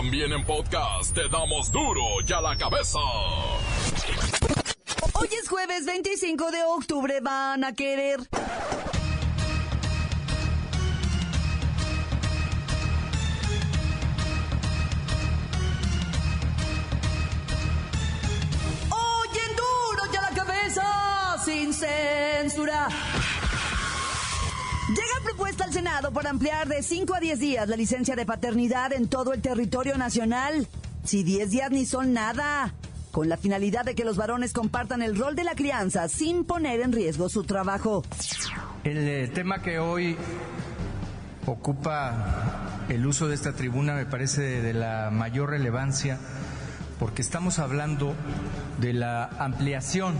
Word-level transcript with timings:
También 0.00 0.32
en 0.32 0.42
podcast 0.46 1.14
te 1.14 1.28
damos 1.28 1.70
duro 1.70 2.00
y 2.26 2.32
a 2.32 2.40
la 2.40 2.56
cabeza. 2.56 2.98
Hoy 5.12 5.28
es 5.30 5.46
jueves 5.46 5.84
25 5.84 6.50
de 6.50 6.64
octubre, 6.64 7.20
van 7.20 7.64
a 7.64 7.74
querer. 7.74 8.20
Oyen 18.88 19.50
duro 19.54 20.02
y 20.10 20.16
a 20.16 20.22
la 20.22 20.30
cabeza, 20.30 21.36
sin 21.44 21.74
censura. 21.74 22.88
Propuesta 25.24 25.64
al 25.64 25.72
Senado 25.72 26.12
para 26.12 26.30
ampliar 26.30 26.68
de 26.68 26.82
5 26.82 27.14
a 27.14 27.20
10 27.20 27.38
días 27.38 27.68
la 27.68 27.76
licencia 27.76 28.16
de 28.16 28.26
paternidad 28.26 28.92
en 28.92 29.08
todo 29.08 29.32
el 29.32 29.42
territorio 29.42 29.96
nacional. 29.98 30.66
Si 31.04 31.22
10 31.22 31.50
días 31.50 31.70
ni 31.70 31.86
son 31.86 32.12
nada. 32.12 32.72
Con 33.10 33.28
la 33.28 33.36
finalidad 33.36 33.84
de 33.84 33.94
que 33.94 34.04
los 34.04 34.16
varones 34.16 34.52
compartan 34.52 35.02
el 35.02 35.18
rol 35.18 35.34
de 35.34 35.44
la 35.44 35.54
crianza 35.54 36.08
sin 36.08 36.44
poner 36.44 36.80
en 36.80 36.92
riesgo 36.92 37.28
su 37.28 37.42
trabajo. 37.44 38.04
El 38.84 38.98
eh, 38.98 39.28
tema 39.28 39.60
que 39.60 39.78
hoy 39.78 40.16
ocupa 41.46 42.84
el 42.88 43.04
uso 43.06 43.28
de 43.28 43.34
esta 43.34 43.52
tribuna 43.52 43.94
me 43.94 44.06
parece 44.06 44.62
de 44.62 44.72
la 44.72 45.10
mayor 45.10 45.50
relevancia 45.50 46.18
porque 46.98 47.22
estamos 47.22 47.58
hablando 47.58 48.14
de 48.78 48.92
la 48.92 49.24
ampliación 49.38 50.14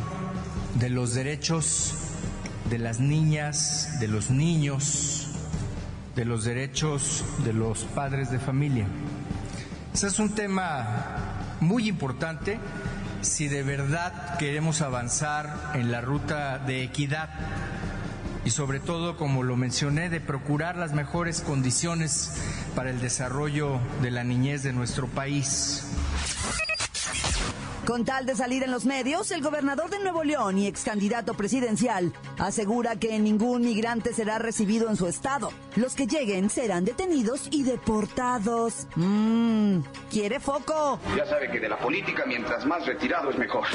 de 0.78 0.90
los 0.90 1.14
derechos 1.14 2.09
de 2.70 2.78
las 2.78 3.00
niñas, 3.00 3.98
de 4.00 4.08
los 4.08 4.30
niños, 4.30 5.28
de 6.14 6.24
los 6.24 6.44
derechos 6.44 7.24
de 7.44 7.52
los 7.52 7.80
padres 7.84 8.30
de 8.30 8.38
familia. 8.38 8.86
Ese 9.92 10.06
es 10.06 10.18
un 10.20 10.34
tema 10.34 11.16
muy 11.60 11.88
importante 11.88 12.58
si 13.22 13.48
de 13.48 13.62
verdad 13.64 14.38
queremos 14.38 14.80
avanzar 14.80 15.72
en 15.74 15.90
la 15.90 16.00
ruta 16.00 16.58
de 16.58 16.84
equidad 16.84 17.28
y 18.44 18.50
sobre 18.50 18.80
todo, 18.80 19.16
como 19.16 19.42
lo 19.42 19.56
mencioné, 19.56 20.08
de 20.08 20.20
procurar 20.20 20.76
las 20.76 20.92
mejores 20.92 21.42
condiciones 21.42 22.32
para 22.74 22.90
el 22.90 23.00
desarrollo 23.00 23.80
de 24.00 24.10
la 24.10 24.24
niñez 24.24 24.62
de 24.62 24.72
nuestro 24.72 25.08
país. 25.08 25.86
Con 27.90 28.04
tal 28.04 28.24
de 28.24 28.36
salir 28.36 28.62
en 28.62 28.70
los 28.70 28.84
medios, 28.84 29.32
el 29.32 29.42
gobernador 29.42 29.90
de 29.90 29.98
Nuevo 29.98 30.22
León 30.22 30.56
y 30.58 30.68
ex 30.68 30.84
candidato 30.84 31.34
presidencial 31.34 32.12
asegura 32.38 32.94
que 32.94 33.18
ningún 33.18 33.62
migrante 33.62 34.14
será 34.14 34.38
recibido 34.38 34.88
en 34.88 34.94
su 34.94 35.08
estado. 35.08 35.50
Los 35.74 35.96
que 35.96 36.06
lleguen 36.06 36.50
serán 36.50 36.84
detenidos 36.84 37.48
y 37.50 37.64
deportados. 37.64 38.86
Mmm, 38.94 39.80
quiere 40.08 40.38
foco. 40.38 41.00
Ya 41.16 41.26
sabe 41.26 41.50
que 41.50 41.58
de 41.58 41.68
la 41.68 41.80
política 41.80 42.22
mientras 42.28 42.64
más 42.64 42.86
retirado 42.86 43.28
es 43.28 43.38
mejor. 43.38 43.66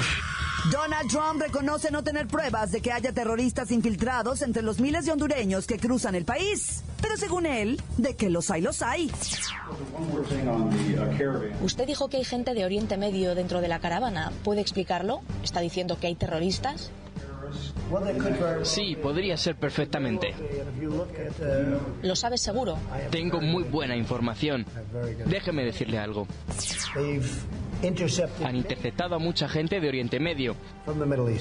Donald 0.71 1.09
Trump 1.09 1.41
reconoce 1.41 1.91
no 1.91 2.03
tener 2.03 2.27
pruebas 2.27 2.71
de 2.71 2.81
que 2.81 2.91
haya 2.91 3.11
terroristas 3.11 3.71
infiltrados 3.71 4.41
entre 4.41 4.63
los 4.63 4.79
miles 4.79 5.05
de 5.05 5.11
hondureños 5.11 5.67
que 5.67 5.77
cruzan 5.77 6.15
el 6.15 6.25
país. 6.25 6.83
Pero 7.01 7.17
según 7.17 7.45
él, 7.45 7.81
de 7.97 8.15
que 8.15 8.29
los 8.29 8.49
hay, 8.49 8.61
los 8.61 8.81
hay. 8.81 9.11
Usted 11.61 11.85
dijo 11.85 12.09
que 12.09 12.17
hay 12.17 12.23
gente 12.23 12.53
de 12.53 12.65
Oriente 12.65 12.97
Medio 12.97 13.35
dentro 13.35 13.61
de 13.61 13.67
la 13.67 13.79
caravana. 13.79 14.31
¿Puede 14.43 14.61
explicarlo? 14.61 15.21
¿Está 15.43 15.59
diciendo 15.59 15.99
que 15.99 16.07
hay 16.07 16.15
terroristas? 16.15 16.89
Sí, 18.63 18.95
podría 18.95 19.37
ser 19.37 19.55
perfectamente. 19.55 20.33
¿Lo 22.01 22.15
sabe 22.15 22.37
seguro? 22.37 22.77
Tengo 23.11 23.39
muy 23.39 23.63
buena 23.63 23.95
información. 23.95 24.65
Déjeme 25.25 25.63
decirle 25.63 25.99
algo. 25.99 26.27
Han 28.43 28.55
interceptado 28.55 29.15
a 29.15 29.19
mucha 29.19 29.47
gente 29.47 29.79
de 29.79 29.87
Oriente 29.87 30.19
Medio. 30.19 30.55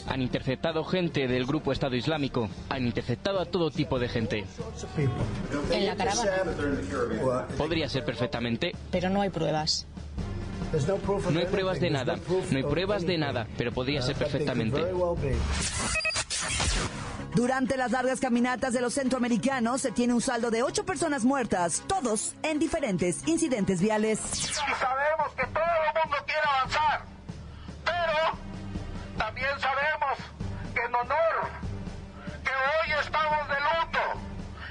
Han 0.07 0.23
interceptado 0.23 0.85
gente 0.85 1.27
del 1.27 1.47
grupo 1.47 1.73
Estado 1.73 1.97
Islámico. 1.97 2.49
Han 2.69 2.87
interceptado 2.87 3.41
a 3.41 3.47
todo 3.47 3.71
tipo 3.71 3.99
de 3.99 4.09
gente. 4.09 4.45
En 5.71 5.87
la 5.87 5.97
caravana. 5.97 6.33
Podría 7.57 7.89
ser 7.89 8.05
perfectamente. 8.05 8.73
Pero 8.91 9.11
no 9.11 9.23
hay 9.23 9.31
pruebas. 9.31 9.87
No 11.31 11.39
hay 11.39 11.47
pruebas 11.47 11.81
de 11.81 11.91
nada. 11.91 12.17
No 12.51 12.57
hay 12.57 12.65
pruebas 12.65 13.07
de 13.07 13.19
nada, 13.19 13.47
pero 13.57 13.73
podría 13.73 14.03
ser 14.03 14.17
perfectamente. 14.17 14.83
Durante 17.35 17.77
las 17.77 17.91
largas 17.91 18.21
caminatas 18.21 18.73
de 18.73 18.81
los 18.81 18.95
centroamericanos 18.95 19.81
se 19.81 19.91
tiene 19.91 20.15
un 20.15 20.21
saldo 20.21 20.53
de 20.53 20.63
ocho 20.63 20.87
personas 20.87 21.25
muertas, 21.25 21.83
todos 21.89 22.35
en 22.45 22.61
diferentes 22.61 23.27
incidentes 23.27 23.81
viales. 23.81 24.21
Y 24.21 24.55
sabemos 24.55 25.33
que 25.37 25.47
avanzar, 26.43 27.01
pero 27.85 28.39
también 29.19 29.61
sabemos 29.61 30.19
que 30.75 30.81
en 30.81 30.95
honor, 30.95 31.49
que 32.45 32.51
hoy 32.51 32.99
estamos 33.01 33.49
de 33.49 33.61
luto, 33.61 34.01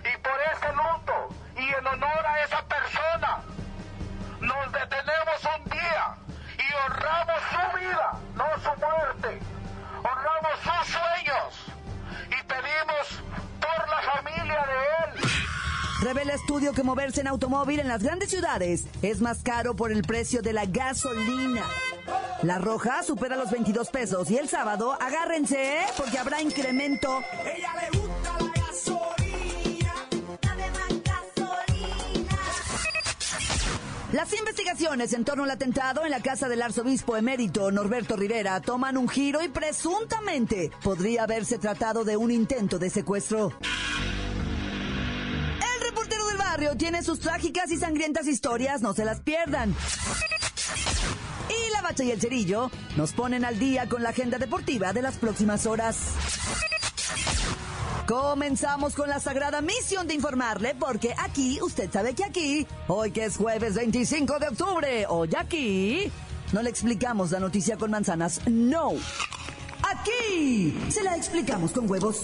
y 0.03 0.17
por 0.17 0.37
ese 0.53 0.73
luto 0.73 1.29
y 1.57 1.73
en 1.73 1.87
honor 1.87 2.25
a 2.25 2.43
esa 2.43 2.61
persona, 2.65 3.41
nos 4.39 4.71
detenemos 4.71 5.47
un 5.57 5.69
día 5.69 6.15
y 6.57 6.73
honramos 6.85 7.41
su 7.51 7.77
vida, 7.79 8.11
no 8.35 8.45
su 8.61 8.79
muerte, 8.79 9.39
honramos 10.03 10.59
sus 10.59 10.87
sueños 10.93 11.22
Revela 16.03 16.33
estudio 16.33 16.73
que 16.73 16.83
moverse 16.83 17.21
en 17.21 17.27
automóvil 17.27 17.79
en 17.79 17.87
las 17.87 18.03
grandes 18.03 18.29
ciudades 18.29 18.83
es 19.01 19.21
más 19.21 19.41
caro 19.41 19.73
por 19.73 19.89
el 19.89 20.01
precio 20.01 20.41
de 20.41 20.51
la 20.51 20.65
gasolina. 20.65 21.63
La 22.41 22.57
roja 22.57 23.03
supera 23.03 23.37
los 23.37 23.49
22 23.49 23.89
pesos 23.89 24.29
y 24.29 24.37
el 24.37 24.49
sábado, 24.49 24.97
agárrense, 25.01 25.77
¿eh? 25.77 25.85
porque 25.95 26.17
habrá 26.17 26.41
incremento. 26.41 27.23
Ella 27.45 27.69
le 27.79 27.97
gusta 27.97 28.37
la 28.37 28.51
gasolina. 28.65 29.93
Las 34.11 34.33
investigaciones 34.33 35.13
en 35.13 35.23
torno 35.23 35.45
al 35.45 35.51
atentado 35.51 36.03
en 36.03 36.11
la 36.11 36.19
casa 36.19 36.49
del 36.49 36.63
arzobispo 36.63 37.15
emérito 37.15 37.71
Norberto 37.71 38.17
Rivera 38.17 38.59
toman 38.59 38.97
un 38.97 39.07
giro 39.07 39.41
y 39.41 39.47
presuntamente 39.47 40.69
podría 40.83 41.23
haberse 41.23 41.59
tratado 41.59 42.03
de 42.03 42.17
un 42.17 42.29
intento 42.29 42.77
de 42.77 42.89
secuestro. 42.89 43.53
Tiene 46.77 47.03
sus 47.03 47.19
trágicas 47.19 47.69
y 47.71 47.77
sangrientas 47.77 48.25
historias, 48.25 48.81
no 48.81 48.93
se 48.93 49.05
las 49.05 49.19
pierdan. 49.19 49.75
Y 51.49 51.71
la 51.71 51.81
bacha 51.81 52.03
y 52.03 52.11
el 52.11 52.19
cerillo 52.19 52.71
nos 52.95 53.11
ponen 53.11 53.45
al 53.45 53.59
día 53.59 53.87
con 53.87 54.01
la 54.01 54.09
agenda 54.09 54.37
deportiva 54.37 54.91
de 54.91 55.01
las 55.01 55.17
próximas 55.17 55.65
horas. 55.65 55.97
Comenzamos 58.07 58.95
con 58.95 59.07
la 59.07 59.19
sagrada 59.19 59.61
misión 59.61 60.07
de 60.07 60.15
informarle, 60.15 60.73
porque 60.73 61.13
aquí, 61.17 61.59
usted 61.61 61.91
sabe 61.91 62.15
que 62.15 62.23
aquí, 62.23 62.67
hoy 62.87 63.11
que 63.11 63.25
es 63.25 63.37
jueves 63.37 63.75
25 63.75 64.39
de 64.39 64.47
octubre, 64.47 65.05
hoy 65.07 65.29
aquí, 65.37 66.11
no 66.53 66.61
le 66.63 66.69
explicamos 66.69 67.31
la 67.31 67.39
noticia 67.39 67.77
con 67.77 67.91
manzanas, 67.91 68.41
no. 68.47 68.93
Aquí 69.83 70.77
se 70.89 71.03
la 71.03 71.15
explicamos 71.15 71.71
con 71.71 71.89
huevos. 71.89 72.23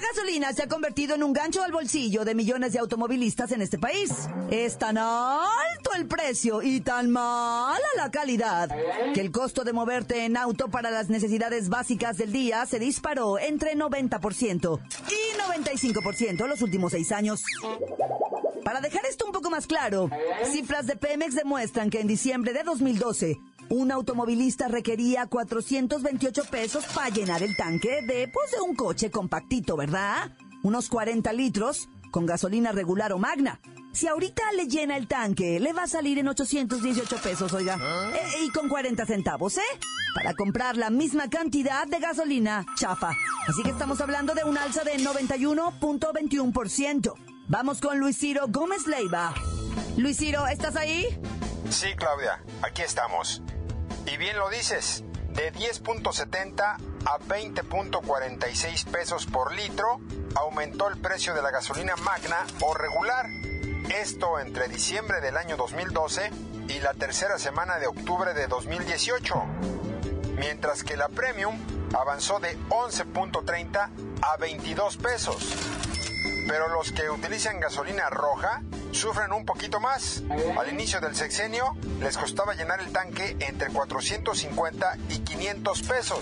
La 0.00 0.06
gasolina 0.14 0.52
se 0.54 0.62
ha 0.62 0.66
convertido 0.66 1.14
en 1.14 1.22
un 1.22 1.34
gancho 1.34 1.62
al 1.62 1.72
bolsillo 1.72 2.24
de 2.24 2.34
millones 2.34 2.72
de 2.72 2.78
automovilistas 2.78 3.52
en 3.52 3.60
este 3.60 3.78
país. 3.78 4.10
Es 4.50 4.78
tan 4.78 4.96
alto 4.96 5.90
el 5.94 6.06
precio 6.06 6.62
y 6.62 6.80
tan 6.80 7.10
mala 7.10 7.84
la 7.96 8.10
calidad 8.10 8.70
que 9.12 9.20
el 9.20 9.30
costo 9.30 9.62
de 9.62 9.74
moverte 9.74 10.24
en 10.24 10.38
auto 10.38 10.68
para 10.68 10.90
las 10.90 11.10
necesidades 11.10 11.68
básicas 11.68 12.16
del 12.16 12.32
día 12.32 12.64
se 12.64 12.78
disparó 12.78 13.38
entre 13.38 13.76
90% 13.76 14.80
y 15.10 15.72
95% 15.82 16.46
los 16.46 16.62
últimos 16.62 16.92
seis 16.92 17.12
años. 17.12 17.42
Para 18.64 18.80
dejar 18.80 19.04
esto 19.04 19.26
un 19.26 19.32
poco 19.32 19.50
más 19.50 19.66
claro, 19.66 20.08
cifras 20.50 20.86
de 20.86 20.96
Pemex 20.96 21.34
demuestran 21.34 21.90
que 21.90 22.00
en 22.00 22.06
diciembre 22.06 22.54
de 22.54 22.62
2012, 22.62 23.36
un 23.70 23.90
automovilista 23.92 24.68
requería 24.68 25.26
428 25.26 26.42
pesos 26.50 26.84
para 26.94 27.08
llenar 27.08 27.42
el 27.42 27.56
tanque 27.56 28.02
de, 28.02 28.28
pues, 28.28 28.50
de 28.50 28.60
un 28.60 28.74
coche 28.74 29.10
compactito, 29.10 29.76
¿verdad? 29.76 30.30
Unos 30.62 30.88
40 30.88 31.32
litros 31.32 31.88
con 32.10 32.26
gasolina 32.26 32.72
regular 32.72 33.12
o 33.12 33.18
magna. 33.18 33.60
Si 33.92 34.08
ahorita 34.08 34.42
le 34.56 34.66
llena 34.66 34.96
el 34.96 35.06
tanque, 35.06 35.60
le 35.60 35.72
va 35.72 35.84
a 35.84 35.88
salir 35.88 36.18
en 36.18 36.26
818 36.28 37.16
pesos, 37.22 37.52
oiga. 37.52 37.78
Eh, 38.12 38.44
y 38.44 38.50
con 38.50 38.68
40 38.68 39.06
centavos, 39.06 39.56
¿eh? 39.58 39.78
Para 40.14 40.34
comprar 40.34 40.76
la 40.76 40.90
misma 40.90 41.30
cantidad 41.30 41.86
de 41.86 42.00
gasolina 42.00 42.66
chafa. 42.76 43.12
Así 43.46 43.62
que 43.62 43.70
estamos 43.70 44.00
hablando 44.00 44.34
de 44.34 44.42
un 44.44 44.58
alza 44.58 44.82
de 44.82 44.96
91.21%. 44.98 47.14
Vamos 47.48 47.80
con 47.80 47.98
Luis 47.98 48.18
Ciro 48.18 48.46
Gómez 48.48 48.88
Leiva. 48.88 49.32
Luis 49.96 50.18
Ciro, 50.18 50.46
¿estás 50.48 50.74
ahí? 50.76 51.06
Sí, 51.68 51.88
Claudia, 51.96 52.42
aquí 52.62 52.82
estamos. 52.82 53.42
Y 54.10 54.16
bien 54.16 54.36
lo 54.38 54.50
dices, 54.50 55.04
de 55.28 55.52
10.70 55.52 56.62
a 56.62 57.18
20.46 57.20 58.84
pesos 58.90 59.26
por 59.26 59.54
litro 59.54 60.00
aumentó 60.34 60.88
el 60.88 60.98
precio 60.98 61.32
de 61.32 61.42
la 61.42 61.52
gasolina 61.52 61.94
magna 61.94 62.44
o 62.62 62.74
regular. 62.74 63.26
Esto 63.94 64.40
entre 64.40 64.66
diciembre 64.66 65.20
del 65.20 65.36
año 65.36 65.56
2012 65.56 66.28
y 66.68 66.80
la 66.80 66.92
tercera 66.94 67.38
semana 67.38 67.78
de 67.78 67.86
octubre 67.86 68.34
de 68.34 68.48
2018. 68.48 69.44
Mientras 70.38 70.82
que 70.82 70.96
la 70.96 71.08
premium 71.08 71.56
avanzó 71.96 72.40
de 72.40 72.58
11.30 72.68 73.90
a 74.22 74.36
22 74.38 74.96
pesos. 74.96 75.54
Pero 76.48 76.68
los 76.68 76.90
que 76.90 77.08
utilizan 77.10 77.60
gasolina 77.60 78.10
roja 78.10 78.60
sufren 78.92 79.32
un 79.32 79.44
poquito 79.44 79.80
más. 79.80 80.22
Al 80.58 80.70
inicio 80.70 81.00
del 81.00 81.14
sexenio 81.14 81.76
les 82.00 82.16
costaba 82.16 82.54
llenar 82.54 82.80
el 82.80 82.90
tanque 82.92 83.36
entre 83.40 83.68
450 83.70 84.96
y 85.08 85.18
500 85.18 85.82
pesos, 85.82 86.20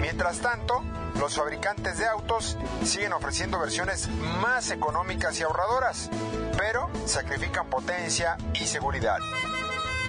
Mientras 0.00 0.38
tanto, 0.38 0.82
los 1.18 1.36
fabricantes 1.36 1.98
de 1.98 2.06
autos 2.06 2.56
siguen 2.84 3.12
ofreciendo 3.12 3.58
versiones 3.58 4.08
más 4.08 4.70
económicas 4.70 5.38
y 5.38 5.42
ahorradoras, 5.42 6.08
pero 6.56 6.88
sacrifican 7.06 7.66
potencia 7.68 8.36
y 8.54 8.66
seguridad. 8.66 9.18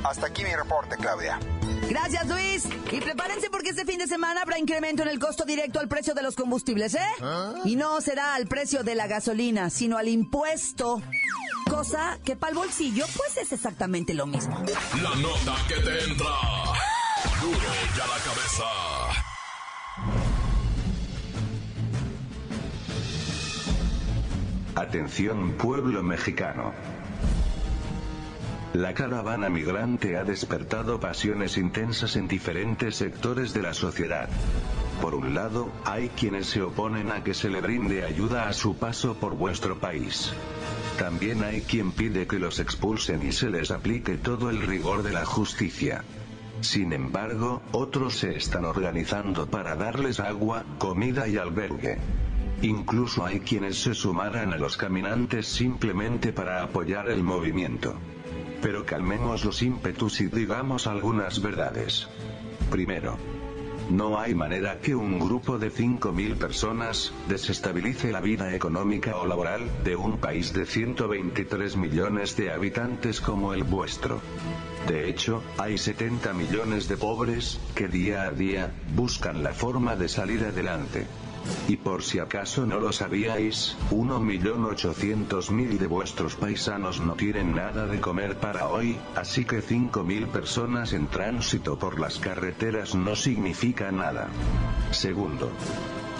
Hasta 0.04 0.28
aquí 0.28 0.44
mi 0.44 0.56
reporte, 0.56 0.96
Claudia. 0.98 1.40
Gracias, 1.92 2.26
Luis. 2.26 2.64
Y 2.90 3.02
prepárense 3.02 3.50
porque 3.50 3.72
este 3.72 3.84
fin 3.84 4.00
de 4.00 4.08
semana 4.08 4.44
habrá 4.44 4.58
incremento 4.58 5.02
en 5.04 5.10
el 5.10 5.20
costo 5.20 5.44
directo 5.44 5.82
al 5.82 5.90
precio 5.90 6.14
de 6.14 6.22
los 6.22 6.38
combustibles, 6.38 6.96
¿eh? 6.96 7.06
Y 7.66 7.76
no 7.76 8.00
será 8.00 8.36
al 8.36 8.48
precio 8.48 8.82
de 8.84 8.96
la 8.96 9.08
gasolina, 9.08 9.70
sino 9.70 9.98
al 9.98 10.08
impuesto. 10.08 11.02
Cosa 11.70 12.18
que 12.24 12.38
para 12.38 12.52
el 12.52 12.58
bolsillo, 12.58 13.06
pues 13.18 13.36
es 13.36 13.52
exactamente 13.52 14.14
lo 14.14 14.26
mismo. 14.26 14.64
La 15.04 15.16
nota 15.16 15.54
que 15.68 15.76
te 15.82 16.04
entra. 16.06 16.34
Duro 17.42 17.60
ya 17.98 18.08
la 18.08 18.20
cabeza. 18.24 18.64
Atención 24.76 25.58
pueblo 25.58 26.02
mexicano. 26.04 26.74
La 28.74 28.94
caravana 28.94 29.50
migrante 29.50 30.16
ha 30.16 30.24
despertado 30.24 30.98
pasiones 31.02 31.58
intensas 31.58 32.16
en 32.16 32.30
diferentes 32.30 32.96
sectores 32.96 33.54
de 33.54 33.62
la 33.62 33.74
sociedad. 33.74 34.30
Por 35.02 35.14
un 35.14 35.34
lado, 35.34 35.70
hay 35.84 36.08
quienes 36.08 36.48
se 36.48 36.62
oponen 36.62 37.12
a 37.12 37.22
que 37.22 37.34
se 37.34 37.50
le 37.50 37.60
brinde 37.60 38.06
ayuda 38.06 38.48
a 38.48 38.54
su 38.54 38.78
paso 38.78 39.16
por 39.16 39.36
vuestro 39.36 39.78
país. 39.80 40.32
También 40.98 41.44
hay 41.44 41.62
quien 41.62 41.92
pide 41.92 42.28
que 42.28 42.40
los 42.40 42.60
expulsen 42.60 43.28
y 43.28 43.34
se 43.34 43.50
les 43.50 43.72
aplique 43.72 44.16
todo 44.16 44.50
el 44.50 44.62
rigor 44.62 45.04
de 45.04 45.12
la 45.12 45.26
justicia. 45.26 46.06
Sin 46.62 46.94
embargo, 46.94 47.62
otros 47.74 48.20
se 48.20 48.38
están 48.38 48.64
organizando 48.64 49.48
para 49.48 49.76
darles 49.76 50.22
agua, 50.22 50.64
comida 50.78 51.28
y 51.28 51.36
albergue. 51.36 51.98
Incluso 52.62 53.26
hay 53.26 53.40
quienes 53.40 53.82
se 53.82 53.96
sumaran 53.96 54.54
a 54.54 54.58
los 54.58 54.78
caminantes 54.78 55.48
simplemente 55.48 56.32
para 56.32 56.62
apoyar 56.62 57.10
el 57.10 57.24
movimiento. 57.24 57.96
Pero 58.62 58.86
calmemos 58.86 59.44
los 59.44 59.64
ímpetus 59.64 60.22
y 60.22 60.28
digamos 60.28 60.86
algunas 60.86 61.42
verdades. 61.42 62.08
Primero, 62.70 63.18
no 63.90 64.20
hay 64.20 64.36
manera 64.36 64.80
que 64.80 64.96
un 64.96 65.20
grupo 65.20 65.58
de 65.58 65.72
5.000 65.72 66.38
personas 66.38 67.12
desestabilice 67.28 68.12
la 68.12 68.22
vida 68.22 68.54
económica 68.54 69.18
o 69.18 69.26
laboral 69.26 69.70
de 69.84 69.96
un 69.96 70.20
país 70.20 70.54
de 70.54 70.66
123 70.66 71.76
millones 71.78 72.38
de 72.38 72.52
habitantes 72.52 73.20
como 73.20 73.54
el 73.54 73.64
vuestro. 73.64 74.22
De 74.88 75.10
hecho, 75.10 75.44
hay 75.58 75.80
70 75.80 76.32
millones 76.34 76.88
de 76.88 76.98
pobres 76.98 77.60
que 77.74 77.88
día 77.88 78.24
a 78.24 78.32
día 78.32 78.72
buscan 78.96 79.42
la 79.42 79.52
forma 79.52 79.96
de 79.96 80.08
salir 80.08 80.46
adelante. 80.46 81.08
Y 81.68 81.78
por 81.78 82.04
si 82.04 82.20
acaso 82.20 82.66
no 82.66 82.80
lo 82.80 82.92
sabíais, 82.92 83.78
1.800.000 83.92 85.78
de 85.78 85.88
vuestros 85.88 86.36
paisanos 86.36 87.00
no 87.00 87.16
tienen 87.16 87.56
nada 87.56 87.86
de 87.88 88.00
comer 88.00 88.38
para 88.38 88.68
hoy, 88.68 88.98
así 89.16 89.46
que 89.46 89.62
5.000 89.62 90.28
personas 90.28 90.94
en 90.94 91.08
tránsito 91.08 91.78
por 91.78 92.00
las 92.00 92.20
carreteras 92.20 92.96
no 92.96 93.16
significa 93.16 93.92
nada. 93.92 94.30
Segundo, 94.92 95.52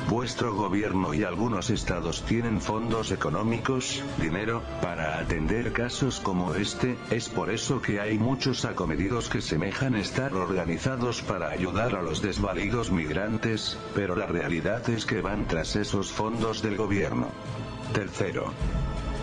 Vuestro 0.10 0.54
gobierno 0.54 1.14
y 1.14 1.24
algunos 1.24 1.70
estados 1.70 2.24
tienen 2.24 2.60
fondos 2.60 3.12
económicos, 3.12 4.04
dinero, 4.20 4.62
para 4.82 5.20
atender 5.20 5.72
casos 5.72 6.20
como 6.20 6.54
este, 6.56 6.98
es 7.10 7.30
por 7.30 7.50
eso 7.50 7.82
que 7.82 8.00
hay 8.02 8.18
muchos 8.18 8.66
acomedidos 8.66 9.30
que 9.30 9.42
semejan 9.42 9.96
estar 9.96 10.34
organizados 10.34 11.22
para 11.22 11.50
ayudar 11.50 11.96
a 11.96 12.02
los 12.02 12.22
desvalidos 12.22 12.92
migrantes, 12.92 13.78
pero 13.96 14.16
la 14.16 14.26
realidad 14.26 14.90
es 14.90 15.06
que 15.06 15.22
van 15.22 15.48
tras 15.48 15.76
esos 15.76 16.12
fondos 16.12 16.62
del 16.62 16.76
gobierno. 16.76 17.30
Tercero, 17.94 18.54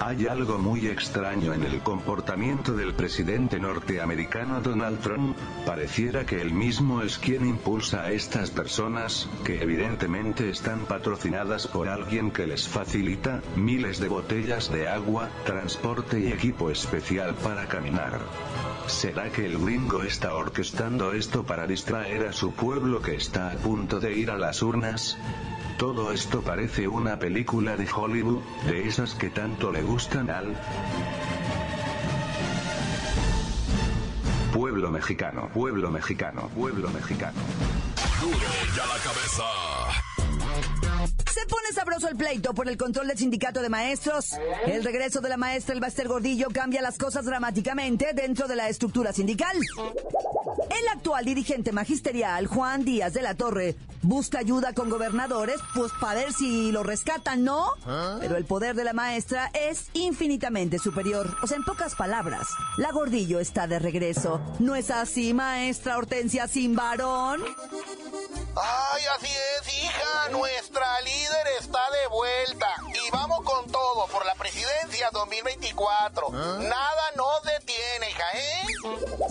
hay 0.01 0.27
algo 0.27 0.59
muy 0.59 0.87
extraño 0.87 1.53
en 1.53 1.65
el 1.65 1.81
comportamiento 1.81 2.73
del 2.75 2.95
presidente 2.95 3.59
norteamericano 3.59 4.61
Donald 4.61 5.01
Trump, 5.01 5.37
pareciera 5.67 6.25
que 6.25 6.41
él 6.41 6.53
mismo 6.53 7.03
es 7.03 7.19
quien 7.19 7.47
impulsa 7.47 8.03
a 8.03 8.13
estas 8.13 8.51
personas, 8.51 9.29
que 9.45 9.61
evidentemente 9.63 10.51
están 10.51 10.87
patrocinadas 10.87 11.67
por 11.67 11.89
alguien 11.89 12.31
que 12.31 12.47
les 12.47 12.69
facilita 12.69 13.43
miles 13.57 13.99
de 13.99 14.09
botellas 14.09 14.71
de 14.71 14.89
agua, 14.89 15.31
transporte 15.45 16.21
y 16.21 16.33
equipo 16.33 16.71
especial 16.71 17.35
para 17.35 17.67
caminar. 17.67 18.21
¿Será 18.87 19.31
que 19.31 19.47
el 19.47 19.59
gringo 19.59 20.03
está 20.03 20.35
orquestando 20.35 21.13
esto 21.13 21.45
para 21.45 21.67
distraer 21.67 22.27
a 22.27 22.33
su 22.33 22.53
pueblo 22.53 23.03
que 23.03 23.17
está 23.17 23.51
a 23.51 23.57
punto 23.57 24.01
de 24.01 24.13
ir 24.13 24.31
a 24.31 24.39
las 24.39 24.63
urnas? 24.63 25.19
Todo 25.79 26.13
esto 26.13 26.43
parece 26.43 26.89
una 26.89 27.21
película 27.21 27.77
de 27.77 27.87
Hollywood, 27.89 28.43
de 28.67 28.89
esas 28.89 29.15
que 29.15 29.31
tanto 29.31 29.71
le 29.71 29.83
gustan 29.83 30.29
al 30.29 30.57
pueblo 34.53 34.91
mexicano, 34.91 35.49
pueblo 35.55 35.89
mexicano, 35.93 36.51
pueblo 36.57 36.91
mexicano. 36.91 37.39
Duro 38.21 38.37
ya 38.77 38.87
la 38.87 38.99
cabeza. 39.05 39.45
Se 41.33 41.47
pone 41.47 41.69
sabroso 41.73 42.09
el 42.09 42.17
pleito 42.17 42.53
por 42.55 42.69
el 42.69 42.77
control 42.77 43.07
del 43.07 43.17
sindicato 43.17 43.63
de 43.63 43.69
maestros. 43.69 44.33
El 44.67 44.83
regreso 44.83 45.21
de 45.21 45.29
la 45.29 45.37
maestra 45.37 45.77
Elbaster 45.77 46.09
Gordillo 46.09 46.49
cambia 46.53 46.83
las 46.83 46.99
cosas 46.99 47.25
dramáticamente 47.25 48.13
dentro 48.15 48.49
de 48.49 48.57
la 48.57 48.69
estructura 48.69 49.13
sindical. 49.13 49.57
El 50.71 50.89
actual 50.89 51.25
dirigente 51.25 51.73
magisterial, 51.73 52.47
Juan 52.47 52.85
Díaz 52.85 53.13
de 53.13 53.23
la 53.23 53.35
Torre, 53.35 53.77
busca 54.03 54.39
ayuda 54.39 54.73
con 54.73 54.89
gobernadores, 54.91 55.61
pues 55.75 55.93
para 56.01 56.21
ver 56.21 56.33
si 56.33 56.73
lo 56.73 56.83
rescatan, 56.83 57.45
¿no? 57.45 57.73
Pero 58.21 58.37
el 58.37 58.45
poder 58.45 58.75
de 58.75 58.85
la 58.85 58.93
maestra 58.93 59.51
es 59.55 59.89
infinitamente 59.93 60.79
superior. 60.79 61.37
O 61.43 61.47
sea, 61.47 61.57
en 61.57 61.65
pocas 61.65 61.95
palabras, 61.95 62.49
la 62.77 62.93
Gordillo 62.93 63.41
está 63.41 63.67
de 63.67 63.79
regreso. 63.79 64.41
¿No 64.59 64.75
es 64.75 64.91
así, 64.91 65.35
maestra 65.35 65.99
Hortensia 65.99 66.49
sin 66.49 66.75
varón? 66.75 67.43
Ay, 68.61 69.03
así 69.17 69.27
es, 69.27 69.85
hija. 69.85 70.29
Nuestra 70.31 71.01
líder 71.03 71.47
está 71.61 71.79
de 71.79 72.09
vuelta. 72.11 72.67
Y 73.07 73.11
vamos 73.11 73.43
con 73.45 73.71
todo 73.71 74.07
por 74.09 74.27
la 74.27 74.35
presidencia 74.35 75.11
2024. 75.13 76.31
Nada 76.31 77.08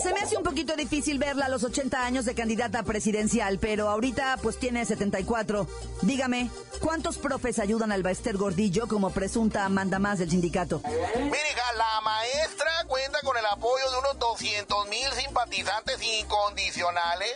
Se 0.02 0.14
me 0.14 0.20
hace 0.20 0.38
un 0.38 0.44
poquito 0.44 0.76
difícil 0.76 1.20
verla 1.20 1.46
a 1.46 1.50
los 1.50 1.64
80 1.64 2.06
años 2.06 2.26
de 2.26 2.36
candidata 2.36 2.84
presidencial, 2.84 3.60
pero 3.60 3.90
ahorita 3.90 4.38
pues 4.42 4.60
tiene 4.60 4.86
74. 4.86 5.68
Dígame, 6.02 6.50
¿cuántos 6.82 7.18
profes 7.18 7.60
ayudan 7.60 7.92
al 7.92 8.04
Baester 8.04 8.38
Gordillo 8.38 8.88
como 8.88 9.12
presunta 9.12 9.68
manda 9.70 10.00
más 10.00 10.20
del 10.20 10.30
sindicato? 10.30 10.82
Mire, 10.86 11.58
la 11.78 12.02
maestra 12.02 12.72
cuenta 12.88 13.20
con 13.24 13.38
el 13.38 13.46
apoyo 13.46 13.92
de 13.92 13.98
unos 14.00 14.20
200 14.20 14.88
mil 14.88 15.08
simpatizantes 15.14 16.02
incondicionales 16.02 17.36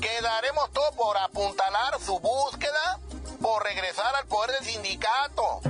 que 0.00 0.22
daremos 0.22 0.70
todo 0.72 0.92
por 0.92 1.16
apuntalar 1.16 2.00
su 2.00 2.18
búsqueda 2.20 3.00
por 3.40 3.64
regresar 3.64 4.14
al 4.14 4.26
poder 4.26 4.52
del 4.52 4.64
sindicato. 4.64 5.60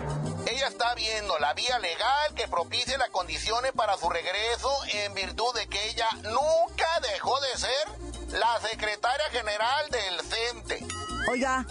Ella 0.47 0.69
está 0.69 0.95
viendo 0.95 1.39
la 1.39 1.55
vía 1.55 1.79
legal 1.79 2.35
que 2.35 2.49
propicie 2.49 2.99
las 2.99 3.09
condiciones 3.11 3.73
para 3.73 3.97
su 3.97 4.09
regreso 4.11 4.71
en 4.93 5.15
virtud 5.15 5.55
de 5.55 5.67
que 5.69 5.89
ella 5.89 6.09
nunca 6.23 6.87
dejó 7.13 7.39
de 7.41 7.57
ser 7.57 8.39
la 8.39 8.61
secretaria 8.61 9.25
general 9.31 9.91
del 9.91 10.21
CENTE. 10.21 10.87
Oiga, 11.31 11.67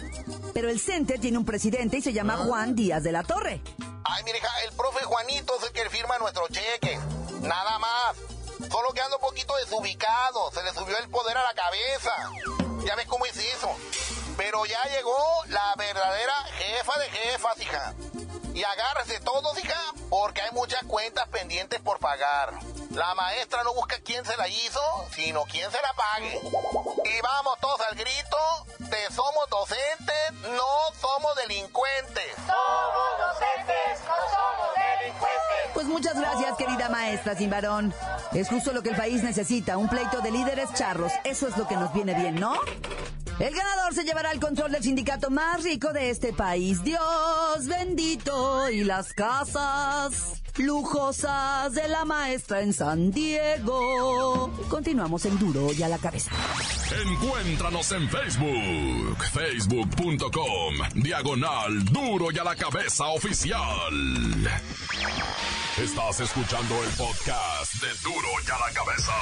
pero 0.53 0.69
el 0.69 0.79
CENTE 0.79 1.19
tiene 1.19 1.37
un 1.37 1.45
presidente 1.45 1.97
y 1.97 2.01
se 2.01 2.13
llama 2.13 2.35
ah. 2.39 2.45
Juan 2.45 2.75
Díaz 2.75 3.03
de 3.03 3.11
la 3.11 3.23
Torre. 3.23 3.61
Ay, 4.05 4.23
mire, 4.23 4.39
el 4.65 4.73
profe 4.75 5.03
Juanito 5.03 5.55
es 5.57 5.67
el 5.67 5.71
que 5.71 5.89
firma 5.89 6.17
nuestro 6.17 6.47
cheque. 6.47 6.99
Nada 7.41 7.79
más. 7.79 8.17
Solo 8.71 8.91
que 8.93 9.01
anda 9.01 9.17
un 9.17 9.21
poquito 9.21 9.55
desubicado. 9.57 10.51
Se 10.51 10.63
le 10.63 10.73
subió 10.73 10.97
el 10.97 11.09
poder 11.09 11.37
a 11.37 11.43
la 11.43 11.53
cabeza. 11.53 12.11
Ya 12.85 12.95
ves 12.95 13.07
cómo 13.07 13.25
es 13.25 13.37
eso. 13.37 13.69
Pero 14.35 14.65
ya 14.65 14.83
llegó 14.95 15.17
la 15.47 15.73
verdadera 15.77 16.33
jefa 16.57 16.99
de 16.99 17.09
jefas, 17.09 17.61
hija. 17.61 17.93
Y 18.53 18.63
agárrese 18.63 19.19
todos, 19.21 19.57
hija, 19.63 19.79
porque 20.09 20.41
hay 20.41 20.51
muchas 20.51 20.83
cuentas 20.83 21.27
pendientes 21.29 21.79
por 21.81 21.99
pagar. 21.99 22.53
La 22.91 23.15
maestra 23.15 23.63
no 23.63 23.73
busca 23.73 23.99
quién 24.05 24.23
se 24.25 24.37
la 24.37 24.47
hizo, 24.47 24.79
sino 25.15 25.43
quién 25.45 25.71
se 25.71 25.81
la 25.81 25.93
pague. 25.93 26.39
Y 27.05 27.21
vamos 27.21 27.57
todos 27.59 27.81
al 27.81 27.95
grito 27.95 28.37
de 28.77 29.11
somos 29.11 29.49
docentes, 29.49 30.33
no 30.51 30.99
somos 31.01 31.35
delincuentes. 31.35 32.35
Somos 32.45 33.17
docentes, 33.17 34.01
no 34.05 34.15
somos 34.29 34.75
delincuentes. 34.75 35.73
Pues 35.73 35.87
muchas 35.87 36.19
gracias, 36.19 36.55
querida 36.55 36.89
maestra 36.89 37.35
sin 37.35 37.49
varón. 37.49 37.93
Es 38.33 38.49
justo 38.49 38.71
lo 38.71 38.83
que 38.83 38.89
el 38.89 38.95
país 38.95 39.23
necesita, 39.23 39.77
un 39.77 39.89
pleito 39.89 40.21
de 40.21 40.29
líderes 40.29 40.71
charros. 40.75 41.11
Eso 41.23 41.47
es 41.47 41.57
lo 41.57 41.67
que 41.67 41.75
nos 41.75 41.91
viene 41.93 42.13
bien, 42.13 42.35
¿no? 42.35 42.53
El 43.39 43.53
ganador 43.53 43.93
se 43.93 44.03
llevará 44.03 44.31
el 44.31 44.39
control 44.39 44.71
del 44.71 44.83
sindicato 44.83 45.29
más 45.29 45.63
rico 45.63 45.91
de 45.91 46.09
este 46.09 46.33
país. 46.33 46.83
Dios 46.83 47.67
bendito 47.67 48.69
y 48.69 48.83
las 48.83 49.13
casas 49.13 50.41
lujosas 50.57 51.73
de 51.73 51.87
la 51.87 52.05
maestra 52.05 52.61
en 52.61 52.73
San 52.73 53.11
Diego. 53.11 54.51
Continuamos 54.69 55.25
en 55.25 55.39
Duro 55.39 55.73
y 55.73 55.81
a 55.83 55.89
la 55.89 55.97
cabeza. 55.97 56.31
Encuéntranos 57.07 57.91
en 57.91 58.07
Facebook, 58.07 59.17
facebook.com, 59.33 60.75
diagonal 60.95 61.83
Duro 61.85 62.31
y 62.31 62.37
a 62.37 62.43
la 62.43 62.55
cabeza 62.55 63.07
oficial. 63.07 63.93
Estás 65.81 66.19
escuchando 66.19 66.83
el 66.83 66.89
podcast 66.91 67.73
de 67.81 67.87
Duro 68.03 68.29
y 68.45 68.51
a 68.51 68.59
la 68.59 68.73
cabeza. 68.73 69.13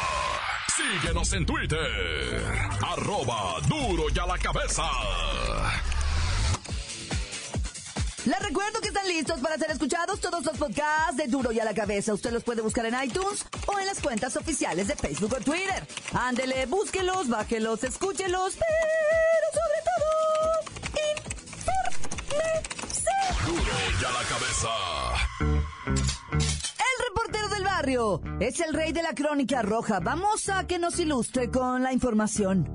Síguenos 0.76 1.34
en 1.34 1.46
Twitter. 1.46 2.42
Arroba 2.82 3.60
duro 3.68 4.06
y 4.14 4.20
a 4.20 4.26
la 4.26 4.38
cabeza. 4.38 4.84
Les 8.26 8.40
recuerdo 8.40 8.80
que 8.82 8.90
están 8.90 9.08
listos 9.08 9.40
para 9.40 9.58
ser 9.58 9.72
escuchados 9.72 10.20
todos 10.20 10.46
los 10.46 10.56
podcasts 10.56 11.18
de 11.18 11.28
Duro 11.28 11.52
y 11.52 11.60
a 11.60 11.66
la 11.66 11.74
Cabeza. 11.74 12.14
Usted 12.14 12.32
los 12.32 12.44
puede 12.44 12.62
buscar 12.62 12.86
en 12.86 12.94
iTunes 13.04 13.44
o 13.66 13.80
en 13.80 13.88
las 13.88 14.00
cuentas 14.00 14.38
oficiales 14.38 14.88
de 14.88 14.96
Facebook 14.96 15.34
o 15.40 15.44
Twitter. 15.44 15.88
Ándele, 16.14 16.68
búsquelos, 16.68 17.28
bájelos, 17.28 17.84
escúchelos, 17.84 18.54
pero 18.54 19.48
sobre 19.58 19.82
todo, 19.90 20.06
infórmese. 22.78 23.12
Duro 23.48 23.74
y 24.00 24.06
a 24.06 24.12
la 24.12 24.24
es 28.40 28.60
el 28.60 28.74
rey 28.74 28.92
de 28.92 29.04
la 29.04 29.14
crónica 29.14 29.62
roja. 29.62 30.00
Vamos 30.00 30.50
a 30.50 30.66
que 30.66 30.80
nos 30.80 31.00
ilustre 31.00 31.50
con 31.50 31.84
la 31.84 31.94
información. 31.94 32.68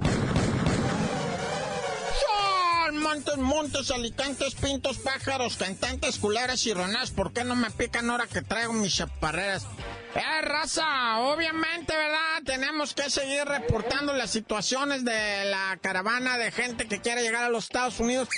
montes, 3.06 3.36
montes, 3.36 3.90
alicantes, 3.90 4.54
pintos, 4.54 4.98
pájaros, 4.98 5.56
cantantes, 5.56 6.18
culeras 6.18 6.66
y 6.66 6.74
ronas. 6.74 7.10
¿Por 7.10 7.32
qué 7.32 7.44
no 7.44 7.54
me 7.54 7.70
pican 7.70 8.10
ahora 8.10 8.26
que 8.26 8.42
traigo 8.42 8.72
mis 8.72 8.96
chaparreras? 8.96 9.66
Eh, 10.14 10.42
raza, 10.42 11.20
obviamente, 11.20 11.94
¿verdad? 11.94 12.35
Tenemos 12.46 12.94
que 12.94 13.10
seguir 13.10 13.44
reportando 13.44 14.12
las 14.12 14.30
situaciones 14.30 15.04
de 15.04 15.44
la 15.46 15.78
caravana 15.80 16.38
de 16.38 16.52
gente 16.52 16.86
que 16.86 17.00
quiere 17.00 17.22
llegar 17.22 17.44
a 17.44 17.48
los 17.48 17.64
Estados 17.64 17.98
Unidos, 17.98 18.28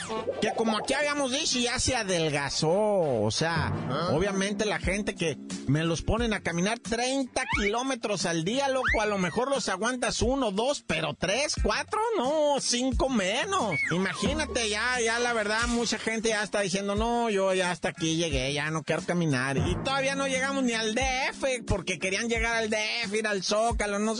que 0.41 0.51
como 0.57 0.79
aquí 0.79 0.95
habíamos 0.95 1.31
dicho, 1.31 1.59
ya 1.59 1.79
se 1.79 1.95
adelgazó. 1.95 2.71
O 2.71 3.31
sea, 3.31 3.67
ah. 3.91 4.09
obviamente 4.13 4.65
la 4.65 4.79
gente 4.79 5.15
que 5.15 5.37
me 5.67 5.85
los 5.85 6.03
ponen 6.03 6.33
a 6.33 6.41
caminar 6.41 6.79
30 6.79 7.45
kilómetros 7.55 8.25
al 8.25 8.45
día, 8.45 8.69
loco, 8.69 9.03
a 9.03 9.07
lo 9.07 9.19
mejor 9.19 9.51
los 9.51 9.69
aguantas 9.69 10.23
uno, 10.23 10.53
dos, 10.53 10.83
pero 10.87 11.15
tres, 11.15 11.55
cuatro, 11.63 12.01
no, 12.17 12.57
cinco 12.61 13.11
menos. 13.11 13.75
Imagínate, 13.91 14.71
ya, 14.71 14.99
ya 15.05 15.19
la 15.19 15.35
verdad, 15.35 15.67
mucha 15.69 15.99
gente 15.99 16.31
ya 16.31 16.43
está 16.43 16.61
diciendo, 16.61 16.95
no, 16.95 17.29
yo 17.29 17.53
ya 17.53 17.71
hasta 17.71 17.91
aquí 17.91 18.17
llegué, 18.17 18.53
ya 18.55 18.71
no 18.71 18.83
quiero 18.83 19.03
caminar. 19.03 19.59
Y 19.59 19.77
todavía 19.85 20.15
no 20.15 20.27
llegamos 20.27 20.65
ni 20.65 20.73
al 20.73 20.95
DF, 20.95 21.65
porque 21.67 21.99
querían 21.99 22.29
llegar 22.29 22.55
al 22.55 22.71
DF, 22.71 23.15
ir 23.15 23.27
al 23.27 23.43
Zócalo, 23.43 23.98
no. 23.99 24.15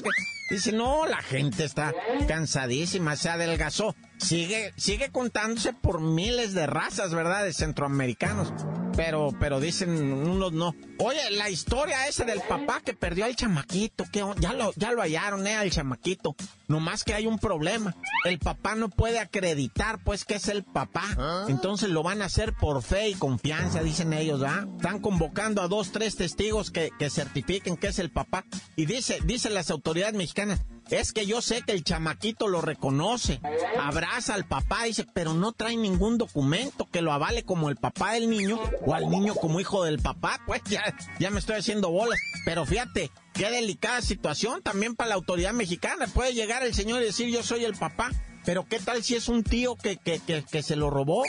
Dice, 0.51 0.73
no, 0.73 1.07
la 1.07 1.21
gente 1.23 1.65
está 1.65 1.95
cansadísima, 2.27 3.17
se 3.17 3.29
adelgazó. 3.29 3.95
Sigue, 4.17 4.73
sigue 4.77 5.11
contándose 5.11 5.73
por 5.73 6.01
miles 6.01 6.55
de 6.55 6.67
razas, 6.67 7.15
¿verdad? 7.15 7.45
De 7.45 7.53
centroamericanos 7.53 8.53
pero, 8.99 9.33
pero 9.39 9.61
dicen 9.61 9.91
unos 10.13 10.53
no. 10.53 10.75
Oye, 10.99 11.31
la 11.31 11.49
historia 11.49 12.09
esa 12.09 12.25
del 12.25 12.41
papá 12.41 12.81
que 12.85 12.95
perdió 12.95 13.27
al 13.27 13.37
chamaquito, 13.37 14.05
que 14.13 14.25
ya 14.41 14.53
lo, 14.53 14.73
ya 14.75 14.91
lo 14.91 15.03
hallaron, 15.03 15.47
eh, 15.47 15.55
al 15.55 15.71
chamaquito. 15.71 16.35
Nomás 16.67 17.05
que 17.05 17.15
hay 17.15 17.29
un 17.29 17.39
problema. 17.39 17.95
El 18.25 18.41
papá 18.41 18.75
no 18.75 18.89
puede 18.89 19.21
acreditar, 19.21 20.03
pues, 20.03 20.25
que 20.25 20.35
es 20.35 20.49
el 20.49 20.65
papá. 20.65 21.05
¿Ah? 21.17 21.47
Entonces 21.49 21.91
lo 21.91 22.03
van 22.03 22.23
a 22.23 22.25
hacer 22.25 22.55
por 22.55 22.83
fe 22.83 23.11
y 23.11 23.15
confianza, 23.15 23.85
dicen 23.85 24.13
ellos, 24.13 24.43
¿ah? 24.45 24.67
Están 24.77 24.99
convocando 24.99 25.63
a 25.63 25.69
dos, 25.69 25.93
tres 25.93 26.17
testigos 26.17 26.73
que, 26.73 26.91
que 26.99 27.09
certifiquen 27.09 27.77
que 27.77 27.87
es 27.87 28.01
el 28.01 28.11
papá. 28.11 28.45
Y 28.75 28.87
dice, 28.87 29.21
dicen 29.25 29.55
las 29.55 29.71
autoridades 29.71 30.15
mexicanas, 30.15 30.65
es 30.91 31.13
que 31.13 31.27
yo 31.27 31.43
sé 31.43 31.63
que 31.63 31.73
el 31.73 31.85
chamaquito 31.85 32.49
lo 32.49 32.61
reconoce, 32.61 33.41
abraza 33.79 34.35
al 34.35 34.47
papá, 34.47 34.85
dice, 34.85 35.07
pero 35.13 35.35
no 35.35 35.53
trae 35.53 35.77
ningún 35.77 36.19
documento 36.19 36.89
que 36.91 37.03
lo 37.03 37.13
avale 37.13 37.45
como 37.45 37.69
el 37.69 37.77
papá 37.77 38.13
del 38.13 38.31
niño 38.31 38.59
o 38.87 38.95
al 38.95 39.11
niño 39.11 39.35
como 39.35 39.61
hijo 39.61 39.85
del 39.85 39.99
papá. 39.99 40.41
Pues 40.47 40.63
ya, 40.65 40.83
ya 41.19 41.31
me 41.31 41.41
estoy 41.41 41.57
haciendo 41.57 41.91
bolas. 41.91 42.19
Pero 42.45 42.65
fíjate, 42.65 43.11
qué 43.35 43.51
delicada 43.51 44.01
situación 44.03 44.63
también 44.63 44.95
para 44.95 45.11
la 45.11 45.15
autoridad 45.17 45.53
mexicana. 45.53 46.07
Puede 46.07 46.35
llegar 46.35 46.63
el 46.63 46.75
señor 46.75 47.03
y 47.03 47.07
decir, 47.07 47.29
yo 47.29 47.43
soy 47.43 47.65
el 47.65 47.75
papá. 47.75 48.11
Pero 48.45 48.67
qué 48.67 48.79
tal 48.79 49.03
si 49.03 49.15
es 49.15 49.29
un 49.29 49.45
tío 49.45 49.77
que, 49.77 49.99
que, 49.99 50.21
que, 50.21 50.43
que, 50.43 50.63
se 50.63 50.75
lo 50.75 50.89
robó, 50.89 51.23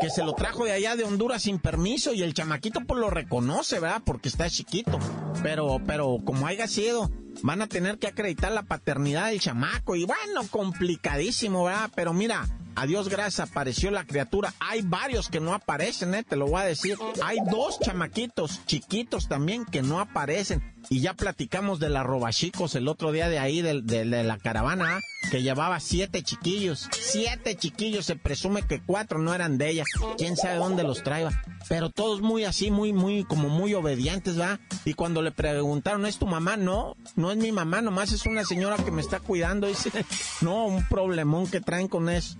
que 0.00 0.08
se 0.08 0.22
lo 0.22 0.34
trajo 0.34 0.64
de 0.64 0.70
allá 0.70 0.94
de 0.94 1.02
Honduras 1.02 1.42
sin 1.42 1.58
permiso 1.58 2.12
y 2.12 2.22
el 2.22 2.32
chamaquito 2.32 2.82
pues 2.86 3.00
lo 3.00 3.10
reconoce, 3.10 3.80
¿verdad? 3.80 4.02
Porque 4.04 4.28
está 4.28 4.48
chiquito. 4.48 5.00
Pero, 5.42 5.80
pero 5.84 6.18
como 6.24 6.46
haya 6.46 6.68
sido, 6.68 7.10
van 7.42 7.62
a 7.62 7.66
tener 7.66 7.98
que 7.98 8.08
acreditar 8.08 8.52
la 8.52 8.62
paternidad 8.62 9.28
del 9.28 9.40
chamaco. 9.40 9.96
Y 9.96 10.04
bueno, 10.04 10.46
complicadísimo, 10.50 11.64
¿verdad? 11.64 11.90
Pero 11.94 12.12
mira, 12.12 12.46
a 12.76 12.86
Dios 12.86 13.08
gracias 13.08 13.50
apareció 13.50 13.90
la 13.90 14.04
criatura. 14.06 14.54
Hay 14.60 14.82
varios 14.82 15.28
que 15.28 15.40
no 15.40 15.54
aparecen, 15.54 16.14
¿eh? 16.14 16.22
te 16.22 16.36
lo 16.36 16.46
voy 16.46 16.62
a 16.62 16.64
decir. 16.64 16.96
Hay 17.22 17.38
dos 17.50 17.78
chamaquitos 17.80 18.64
chiquitos 18.66 19.28
también 19.28 19.64
que 19.64 19.82
no 19.82 20.00
aparecen. 20.00 20.62
Y 20.88 21.00
ya 21.00 21.14
platicamos 21.14 21.78
de 21.78 21.88
la 21.88 22.02
robachicos 22.02 22.74
el 22.74 22.88
otro 22.88 23.12
día 23.12 23.28
de 23.28 23.38
ahí, 23.38 23.62
de, 23.62 24.04
la 24.04 24.38
caravana, 24.38 25.00
que 25.30 25.42
llevaba 25.42 25.78
siete 25.80 26.22
chiquillos. 26.22 26.88
Siete 26.98 27.56
chiquillos, 27.56 28.06
se 28.06 28.16
presume 28.16 28.62
que 28.62 28.80
cuatro 28.80 29.18
no 29.18 29.34
eran 29.34 29.58
de 29.58 29.70
ella. 29.70 29.84
Quién 30.16 30.36
sabe 30.36 30.56
dónde 30.56 30.82
los 30.82 31.02
traía. 31.02 31.30
Pero 31.68 31.90
todos 31.90 32.20
muy 32.20 32.44
así, 32.44 32.70
muy, 32.70 32.92
muy, 32.92 33.24
como 33.24 33.48
muy 33.48 33.74
obedientes, 33.74 34.40
¿va? 34.40 34.58
Y 34.84 34.94
cuando 34.94 35.22
le 35.22 35.30
preguntaron, 35.30 36.06
¿es 36.06 36.18
tu 36.18 36.26
mamá? 36.26 36.56
No, 36.56 36.96
no 37.16 37.30
es 37.30 37.36
mi 37.36 37.52
mamá, 37.52 37.82
nomás 37.82 38.12
es 38.12 38.26
una 38.26 38.44
señora 38.44 38.76
que 38.76 38.90
me 38.90 39.02
está 39.02 39.20
cuidando. 39.20 39.66
Dice, 39.66 39.90
no, 40.40 40.66
un 40.66 40.86
problemón 40.88 41.48
que 41.48 41.60
traen 41.60 41.88
con 41.88 42.08
eso. 42.08 42.36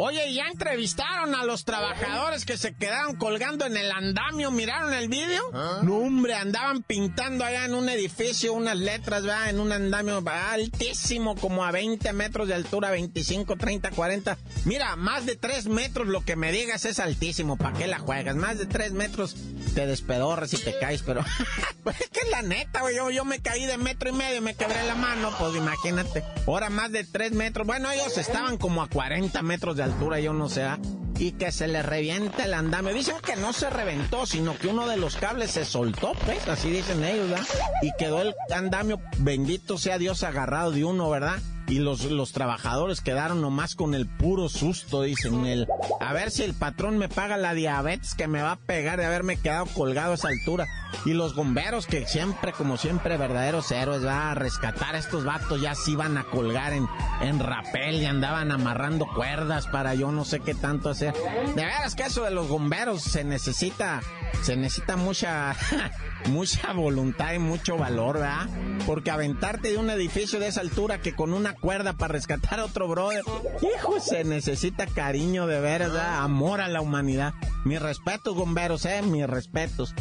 Oye, 0.00 0.32
ya 0.32 0.46
entrevistaron 0.46 1.34
a 1.34 1.44
los 1.44 1.64
trabajadores 1.64 2.44
que 2.44 2.56
se 2.56 2.72
quedaron 2.72 3.16
colgando 3.16 3.66
en 3.66 3.76
el 3.76 3.90
andamio. 3.90 4.52
¿Miraron 4.52 4.94
el 4.94 5.08
vídeo? 5.08 5.42
¿Ah? 5.52 5.80
No, 5.82 5.96
hombre, 5.96 6.34
andaban 6.34 6.84
pintando 6.84 7.44
allá 7.44 7.64
en 7.64 7.74
un 7.74 7.88
edificio 7.88 8.52
unas 8.52 8.78
letras, 8.78 9.24
¿verdad? 9.24 9.50
En 9.50 9.58
un 9.58 9.72
andamio 9.72 10.22
altísimo, 10.24 11.34
como 11.34 11.64
a 11.64 11.72
20 11.72 12.12
metros 12.12 12.46
de 12.46 12.54
altura, 12.54 12.92
25, 12.92 13.56
30, 13.56 13.90
40. 13.90 14.38
Mira, 14.66 14.94
más 14.94 15.26
de 15.26 15.34
3 15.34 15.66
metros, 15.66 16.06
lo 16.06 16.24
que 16.24 16.36
me 16.36 16.52
digas 16.52 16.84
es 16.84 17.00
altísimo. 17.00 17.56
¿Para 17.56 17.76
qué 17.76 17.88
la 17.88 17.98
juegas? 17.98 18.36
Más 18.36 18.56
de 18.56 18.66
3 18.66 18.92
metros 18.92 19.34
te 19.74 19.86
despedorres 19.86 20.52
y 20.54 20.58
te 20.58 20.78
caes, 20.78 21.02
pero 21.02 21.24
pues 21.82 22.00
es 22.00 22.08
que 22.08 22.20
es 22.20 22.30
la 22.30 22.42
neta, 22.42 22.82
güey. 22.82 22.94
Yo, 22.94 23.10
yo 23.10 23.24
me 23.24 23.40
caí 23.40 23.64
de 23.66 23.78
metro 23.78 24.10
y 24.10 24.12
medio 24.12 24.42
me 24.42 24.54
quebré 24.54 24.84
la 24.84 24.94
mano, 24.94 25.32
pues 25.38 25.56
imagínate. 25.56 26.22
Ahora 26.46 26.70
más 26.70 26.92
de 26.92 27.02
tres 27.02 27.32
metros. 27.32 27.66
Bueno, 27.66 27.90
ellos 27.90 28.16
estaban 28.16 28.58
como 28.58 28.82
a 28.82 28.88
40 28.88 29.42
metros 29.42 29.76
de 29.76 29.82
altura, 29.82 29.87
yo 30.22 30.32
no 30.32 30.48
sé. 30.48 30.64
¿ah? 30.64 30.78
y 31.18 31.32
que 31.32 31.50
se 31.50 31.66
le 31.66 31.82
revienta 31.82 32.44
el 32.44 32.54
andamio. 32.54 32.94
Dicen 32.94 33.16
que 33.24 33.36
no 33.36 33.52
se 33.52 33.70
reventó, 33.70 34.24
sino 34.24 34.56
que 34.56 34.68
uno 34.68 34.86
de 34.86 34.96
los 34.96 35.16
cables 35.16 35.50
se 35.50 35.64
soltó, 35.64 36.12
pues, 36.24 36.46
así 36.48 36.70
dicen 36.70 37.02
ellos, 37.02 37.28
¿verdad? 37.28 37.46
Y 37.82 37.90
quedó 37.98 38.22
el 38.22 38.34
andamio, 38.54 39.00
bendito 39.18 39.78
sea 39.78 39.98
Dios, 39.98 40.22
agarrado 40.22 40.70
de 40.70 40.84
uno, 40.84 41.10
¿verdad? 41.10 41.38
y 41.68 41.80
los, 41.80 42.04
los 42.04 42.32
trabajadores 42.32 43.00
quedaron 43.00 43.42
nomás 43.42 43.74
con 43.74 43.94
el 43.94 44.06
puro 44.06 44.48
susto, 44.48 45.02
dicen 45.02 45.44
el, 45.44 45.68
a 46.00 46.12
ver 46.12 46.30
si 46.30 46.42
el 46.42 46.54
patrón 46.54 46.96
me 46.96 47.08
paga 47.08 47.36
la 47.36 47.54
diabetes 47.54 48.14
que 48.14 48.26
me 48.26 48.40
va 48.40 48.52
a 48.52 48.56
pegar 48.56 48.98
de 48.98 49.04
haberme 49.04 49.36
quedado 49.36 49.66
colgado 49.66 50.12
a 50.12 50.14
esa 50.14 50.28
altura. 50.28 50.66
Y 51.04 51.12
los 51.12 51.34
bomberos 51.34 51.86
que 51.86 52.06
siempre, 52.06 52.52
como 52.52 52.76
siempre, 52.76 53.16
verdaderos 53.16 53.70
héroes, 53.70 54.04
va 54.04 54.32
a 54.32 54.34
rescatar 54.34 54.94
a 54.94 54.98
estos 54.98 55.24
vatos, 55.24 55.60
ya 55.60 55.74
se 55.74 55.92
iban 55.92 56.16
a 56.18 56.24
colgar 56.24 56.72
en, 56.72 56.88
en 57.20 57.38
rapel 57.38 57.96
y 57.96 58.06
andaban 58.06 58.52
amarrando 58.52 59.06
cuerdas 59.06 59.66
para 59.66 59.94
yo 59.94 60.10
no 60.12 60.24
sé 60.24 60.40
qué 60.40 60.54
tanto 60.54 60.90
hacer. 60.90 61.14
De 61.54 61.64
veras 61.64 61.94
que 61.94 62.04
eso 62.04 62.24
de 62.24 62.30
los 62.30 62.48
bomberos 62.48 63.02
se 63.02 63.24
necesita, 63.24 64.00
se 64.42 64.56
necesita 64.56 64.96
mucha, 64.96 65.54
mucha 66.26 66.72
voluntad 66.72 67.32
y 67.32 67.38
mucho 67.38 67.76
valor, 67.76 68.18
¿verdad? 68.18 68.48
Porque 68.86 69.10
aventarte 69.10 69.70
de 69.72 69.78
un 69.78 69.90
edificio 69.90 70.40
de 70.40 70.48
esa 70.48 70.60
altura 70.60 71.00
que 71.00 71.14
con 71.14 71.32
una 71.32 71.54
cuerda 71.54 71.92
para 71.94 72.12
rescatar 72.12 72.60
a 72.60 72.64
otro 72.64 72.88
brother. 72.88 73.22
Hijo, 73.62 74.00
se 74.00 74.24
necesita 74.24 74.86
cariño 74.86 75.46
de 75.46 75.60
veras, 75.60 75.92
amor 75.94 76.60
a 76.60 76.68
la 76.68 76.80
humanidad. 76.80 77.34
Mis 77.64 77.80
respetos, 77.80 78.34
bomberos, 78.34 78.84
eh, 78.84 79.02
mis 79.02 79.26
respetos. 79.26 79.94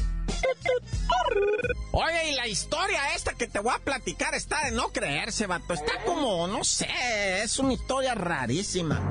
Oye, 1.99 2.29
y 2.31 2.35
la 2.35 2.47
historia 2.47 3.15
esta 3.15 3.33
que 3.33 3.47
te 3.47 3.57
voy 3.57 3.73
a 3.75 3.79
platicar 3.79 4.35
está 4.35 4.65
de 4.65 4.71
no 4.71 4.89
creerse, 4.89 5.47
vato. 5.47 5.73
Está 5.73 5.93
como, 6.05 6.45
no 6.45 6.63
sé, 6.63 7.41
es 7.41 7.57
una 7.57 7.73
historia 7.73 8.13
rarísima. 8.13 9.01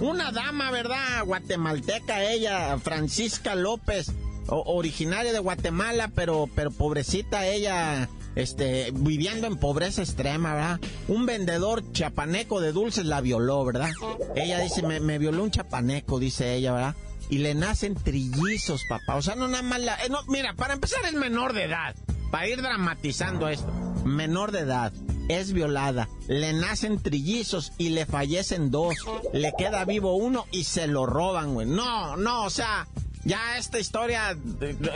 Una 0.00 0.32
dama, 0.32 0.72
¿verdad? 0.72 1.24
Guatemalteca, 1.24 2.24
ella, 2.24 2.76
Francisca 2.80 3.54
López, 3.54 4.10
originaria 4.48 5.32
de 5.32 5.38
Guatemala, 5.38 6.10
pero, 6.12 6.48
pero 6.52 6.72
pobrecita 6.72 7.46
ella, 7.46 8.08
este, 8.34 8.90
viviendo 8.92 9.46
en 9.46 9.56
pobreza 9.56 10.02
extrema, 10.02 10.54
¿verdad? 10.54 10.80
Un 11.06 11.26
vendedor 11.26 11.92
chapaneco 11.92 12.60
de 12.60 12.72
dulces 12.72 13.06
la 13.06 13.20
violó, 13.20 13.64
¿verdad? 13.64 13.90
Ella 14.34 14.58
dice, 14.58 14.82
me, 14.82 15.18
violó 15.18 15.44
un 15.44 15.52
chapaneco, 15.52 16.18
dice 16.18 16.56
ella, 16.56 16.72
¿verdad? 16.72 16.96
Y 17.30 17.38
le 17.38 17.54
nacen 17.54 17.94
trillizos, 17.94 18.82
papá. 18.88 19.14
O 19.14 19.22
sea, 19.22 19.36
no 19.36 19.46
nada 19.46 19.62
más 19.62 19.78
la... 19.78 19.94
Eh, 20.04 20.08
no, 20.10 20.24
mira, 20.26 20.54
para 20.54 20.74
empezar 20.74 21.04
es 21.04 21.14
menor 21.14 21.52
de 21.52 21.66
edad. 21.66 21.94
Para 22.32 22.48
ir 22.48 22.62
dramatizando 22.62 23.48
esto. 23.48 23.70
Menor 24.06 24.52
de 24.52 24.60
edad. 24.60 24.90
Es 25.28 25.52
violada. 25.52 26.08
Le 26.28 26.54
nacen 26.54 26.98
trillizos 26.98 27.72
y 27.76 27.90
le 27.90 28.06
fallecen 28.06 28.70
dos. 28.70 28.94
Le 29.34 29.52
queda 29.56 29.84
vivo 29.84 30.16
uno 30.16 30.46
y 30.50 30.64
se 30.64 30.86
lo 30.86 31.04
roban, 31.04 31.52
güey. 31.52 31.68
No, 31.68 32.16
no, 32.16 32.44
o 32.44 32.50
sea... 32.50 32.88
Ya 33.24 33.56
esta 33.56 33.78
historia, 33.78 34.36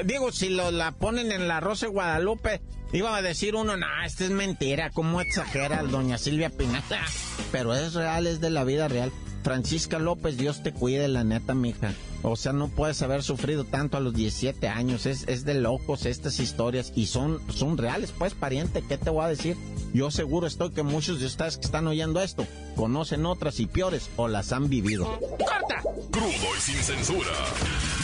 digo, 0.05 0.33
si 0.33 0.49
lo, 0.49 0.73
la 0.73 0.91
ponen 0.91 1.31
en 1.31 1.47
la 1.47 1.61
Rosa 1.61 1.87
de 1.87 1.93
Guadalupe, 1.93 2.61
iba 2.93 3.17
a 3.17 3.23
decir 3.23 3.55
uno, 3.55 3.77
no, 3.77 3.87
esta 4.05 4.25
es 4.25 4.31
mentira, 4.31 4.91
cómo 4.91 5.21
exagera 5.21 5.85
doña 5.85 6.19
Silvia 6.19 6.51
Pinal. 6.51 6.83
Pero 7.53 7.73
es 7.73 7.95
real, 7.95 8.27
es 8.27 8.41
de 8.41 8.51
la 8.51 8.65
vida 8.65 8.89
real. 8.89 9.13
Francisca 9.45 10.01
López, 10.01 10.37
Dios 10.37 10.65
te 10.65 10.73
cuide, 10.73 11.07
la 11.07 11.23
neta, 11.23 11.55
mija. 11.55 11.95
O 12.29 12.35
sea, 12.35 12.53
no 12.53 12.67
puedes 12.67 13.03
haber 13.03 13.23
sufrido 13.23 13.63
tanto 13.63 13.97
a 13.97 14.01
los 14.01 14.13
17 14.13 14.67
años. 14.67 15.07
Es, 15.07 15.29
es 15.29 15.45
de 15.45 15.55
locos 15.55 16.07
estas 16.07 16.41
historias 16.41 16.93
y 16.97 17.07
son, 17.07 17.41
son 17.53 17.79
reales, 17.79 18.11
pues, 18.11 18.35
pariente. 18.35 18.83
¿Qué 18.83 18.99
te 18.99 19.11
voy 19.11 19.25
a 19.25 19.29
decir? 19.29 19.57
Yo 19.95 20.11
seguro 20.11 20.49
estoy 20.49 20.71
que 20.73 20.83
muchos 20.83 21.21
de 21.21 21.27
ustedes 21.27 21.57
que 21.57 21.67
están 21.67 21.87
oyendo 21.87 22.21
esto 22.21 22.45
conocen 22.75 23.27
otras 23.27 23.61
y 23.61 23.67
peores 23.67 24.11
o 24.17 24.27
las 24.27 24.51
han 24.51 24.69
vivido. 24.69 25.05
¡Corta! 25.05 25.83
Crudo 26.11 26.57
y 26.57 26.61
sin 26.61 26.83
censura. 26.83 27.31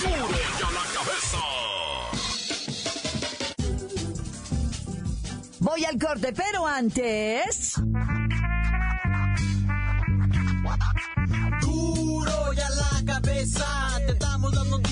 ¡Duro 0.00 0.14
y 0.14 0.62
a 0.62 0.70
la 0.70 0.84
cabeza! 0.94 1.38
Voy 5.58 5.84
al 5.84 5.98
corte, 5.98 6.32
pero 6.32 6.64
antes... 6.64 7.74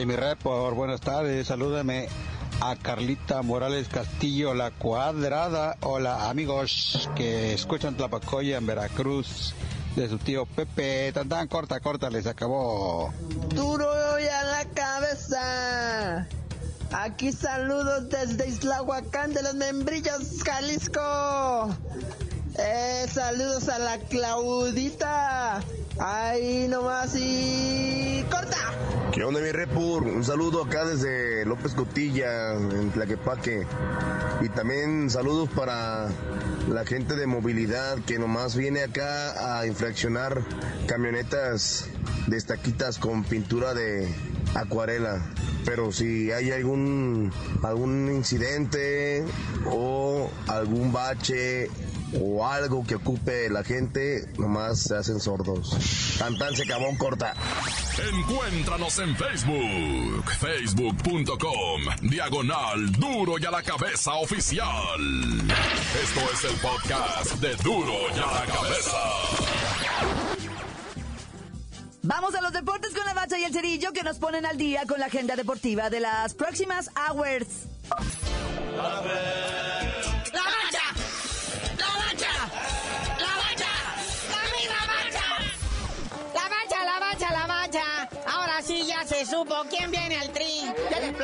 Oye, 0.00 0.06
mi 0.06 0.16
por 0.42 0.74
buenas 0.74 1.02
tardes. 1.02 1.48
Salúdame 1.48 2.08
a 2.62 2.74
Carlita 2.74 3.42
Morales 3.42 3.86
Castillo, 3.88 4.54
la 4.54 4.70
cuadrada. 4.70 5.76
Hola, 5.82 6.30
amigos 6.30 7.10
que 7.14 7.52
escuchan 7.52 7.98
Tlapacoya 7.98 8.56
en 8.56 8.64
Veracruz. 8.64 9.52
De 9.96 10.08
su 10.08 10.16
tío 10.16 10.46
Pepe. 10.46 11.12
Tan 11.12 11.28
tan 11.28 11.48
corta, 11.48 11.80
corta, 11.80 12.08
les 12.08 12.26
acabó. 12.26 13.12
Duro 13.50 14.18
y 14.18 14.26
a 14.26 14.42
la 14.44 14.64
cabeza. 14.72 16.26
Aquí 16.92 17.30
saludos 17.30 18.08
desde 18.08 18.48
Islahuacán 18.48 19.34
de 19.34 19.42
los 19.42 19.54
Membrillos, 19.54 20.42
Jalisco. 20.42 21.76
Eh, 22.62 23.06
saludos 23.10 23.68
a 23.70 23.78
la 23.78 23.98
Claudita. 23.98 25.62
Ahí 25.98 26.68
nomás 26.68 27.16
y 27.16 28.22
corta. 28.30 28.56
¿Qué 29.12 29.24
onda 29.24 29.40
mi 29.40 29.50
repur? 29.50 30.02
Un 30.02 30.22
saludo 30.22 30.64
acá 30.64 30.84
desde 30.84 31.46
López 31.46 31.72
Cotilla, 31.72 32.52
en 32.52 32.90
Tlaquepaque. 32.90 33.66
Y 34.42 34.48
también 34.50 35.08
saludos 35.08 35.48
para 35.56 36.08
la 36.68 36.84
gente 36.84 37.16
de 37.16 37.26
movilidad 37.26 37.98
que 38.06 38.18
nomás 38.18 38.56
viene 38.56 38.82
acá 38.82 39.58
a 39.58 39.66
infraccionar 39.66 40.42
camionetas 40.86 41.86
de 42.26 42.36
estaquitas 42.36 42.98
con 42.98 43.24
pintura 43.24 43.72
de 43.72 44.14
acuarela. 44.54 45.24
Pero 45.64 45.92
si 45.92 46.30
hay 46.30 46.50
algún, 46.50 47.32
algún 47.62 48.10
incidente 48.12 49.24
o 49.66 50.30
algún 50.46 50.92
bache 50.92 51.70
o 52.18 52.46
algo 52.46 52.84
que 52.86 52.96
ocupe 52.96 53.48
la 53.50 53.62
gente, 53.62 54.26
nomás 54.38 54.82
se 54.82 54.96
hacen 54.96 55.20
sordos. 55.20 55.76
Tan 56.18 56.36
tan 56.38 56.54
se 56.56 56.64
acabó 56.64 56.96
corta. 56.98 57.34
Encuéntranos 58.12 58.98
en 58.98 59.16
Facebook, 59.16 60.30
facebook.com, 60.38 61.82
diagonal 62.02 62.92
duro 62.92 63.38
y 63.38 63.44
a 63.44 63.50
la 63.50 63.62
cabeza 63.62 64.14
oficial. 64.14 65.00
Esto 66.02 66.20
es 66.32 66.44
el 66.44 66.56
podcast 66.60 67.34
de 67.40 67.54
duro 67.56 67.94
y 68.14 68.18
a 68.18 68.26
la 68.26 68.46
cabeza. 68.46 68.96
Vamos 72.02 72.34
a 72.34 72.40
los 72.40 72.52
deportes 72.52 72.94
con 72.94 73.04
la 73.04 73.12
bacha 73.12 73.38
y 73.38 73.44
el 73.44 73.52
cerillo 73.52 73.92
que 73.92 74.02
nos 74.02 74.18
ponen 74.18 74.46
al 74.46 74.56
día 74.56 74.84
con 74.86 74.98
la 74.98 75.06
agenda 75.06 75.36
deportiva 75.36 75.90
de 75.90 76.00
las 76.00 76.34
próximas 76.34 76.90
hours. 76.96 77.46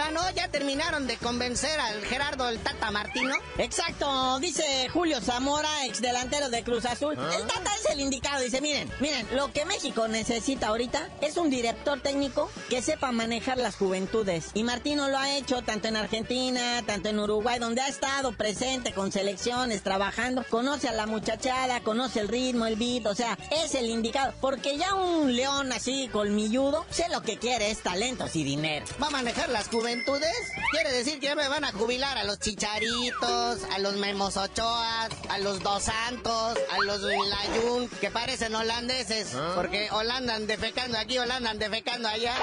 De 0.06 0.12
plano, 0.12 0.30
ya 0.36 0.45
terminaron 0.56 1.06
de 1.06 1.18
convencer 1.18 1.78
al 1.78 2.02
Gerardo 2.04 2.48
el 2.48 2.58
Tata 2.60 2.90
Martino. 2.90 3.34
Exacto, 3.58 4.38
dice 4.38 4.88
Julio 4.88 5.20
Zamora, 5.20 5.84
ex 5.84 6.00
delantero 6.00 6.48
de 6.48 6.62
Cruz 6.62 6.86
Azul. 6.86 7.14
¿Ah? 7.18 7.30
El 7.36 7.46
Tata 7.46 7.70
es 7.78 7.90
el 7.90 8.00
indicado. 8.00 8.42
Dice, 8.42 8.62
miren, 8.62 8.90
miren, 9.00 9.26
lo 9.36 9.52
que 9.52 9.66
México 9.66 10.08
necesita 10.08 10.68
ahorita 10.68 11.10
es 11.20 11.36
un 11.36 11.50
director 11.50 12.00
técnico 12.00 12.50
que 12.70 12.80
sepa 12.80 13.12
manejar 13.12 13.58
las 13.58 13.76
juventudes. 13.76 14.46
Y 14.54 14.62
Martino 14.62 15.08
lo 15.08 15.18
ha 15.18 15.36
hecho 15.36 15.60
tanto 15.60 15.88
en 15.88 15.96
Argentina, 15.96 16.82
tanto 16.86 17.10
en 17.10 17.18
Uruguay, 17.18 17.58
donde 17.58 17.82
ha 17.82 17.88
estado 17.88 18.32
presente 18.32 18.94
con 18.94 19.12
selecciones, 19.12 19.82
trabajando. 19.82 20.42
Conoce 20.48 20.88
a 20.88 20.92
la 20.92 21.04
muchachada, 21.06 21.80
conoce 21.80 22.20
el 22.20 22.28
ritmo, 22.28 22.64
el 22.64 22.76
beat, 22.76 23.04
o 23.04 23.14
sea, 23.14 23.36
es 23.50 23.74
el 23.74 23.90
indicado. 23.90 24.32
Porque 24.40 24.78
ya 24.78 24.94
un 24.94 25.36
león 25.36 25.70
así 25.72 26.08
colmilludo, 26.10 26.86
sé 26.88 27.10
lo 27.10 27.20
que 27.20 27.36
quiere 27.36 27.70
es 27.70 27.82
talentos 27.82 28.36
y 28.36 28.42
dinero. 28.42 28.86
Va 29.02 29.08
a 29.08 29.10
manejar 29.10 29.50
las 29.50 29.66
las 29.66 29.68
juventudes, 29.68 30.45
quiere 30.70 30.92
decir 30.92 31.20
que 31.20 31.26
ya 31.26 31.34
me 31.34 31.48
van 31.48 31.64
a 31.64 31.72
jubilar 31.72 32.16
a 32.18 32.24
los 32.24 32.38
chicharitos, 32.38 33.64
a 33.72 33.78
los 33.78 33.94
Memos 33.96 34.36
Ochoas, 34.36 35.10
a 35.28 35.38
los 35.38 35.60
Dos 35.60 35.84
Santos, 35.84 36.58
a 36.70 36.78
los 36.82 37.00
Layun, 37.02 37.88
que 38.00 38.10
parecen 38.10 38.54
holandeses, 38.54 39.34
¿Ah? 39.34 39.52
porque 39.54 39.90
Holanda 39.90 40.34
andan 40.34 40.46
defecando 40.46 40.98
aquí, 40.98 41.18
Holanda 41.18 41.50
andan 41.50 41.70
defecando 41.70 42.08
allá. 42.08 42.34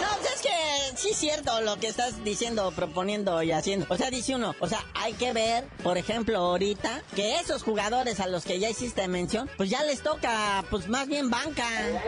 No, 0.00 0.08
pues 0.18 0.34
es 0.34 0.42
que 0.42 0.96
sí 0.96 1.10
es 1.10 1.16
cierto 1.16 1.60
lo 1.60 1.76
que 1.76 1.88
estás 1.88 2.24
diciendo, 2.24 2.72
proponiendo 2.72 3.42
y 3.42 3.52
haciendo. 3.52 3.86
O 3.88 3.96
sea, 3.96 4.10
dice 4.10 4.34
uno, 4.34 4.54
o 4.60 4.68
sea, 4.68 4.84
hay 4.94 5.12
que 5.14 5.32
ver, 5.32 5.64
por 5.82 5.98
ejemplo, 5.98 6.38
ahorita, 6.38 7.02
que 7.14 7.38
esos 7.38 7.62
jugadores 7.62 8.20
a 8.20 8.26
los 8.26 8.44
que 8.44 8.58
ya 8.58 8.68
hiciste 8.68 9.06
mención, 9.08 9.48
pues 9.56 9.70
ya 9.70 9.82
les 9.84 10.02
toca, 10.02 10.64
pues 10.70 10.88
más 10.88 11.06
bien 11.06 11.30
banca. 11.30 11.66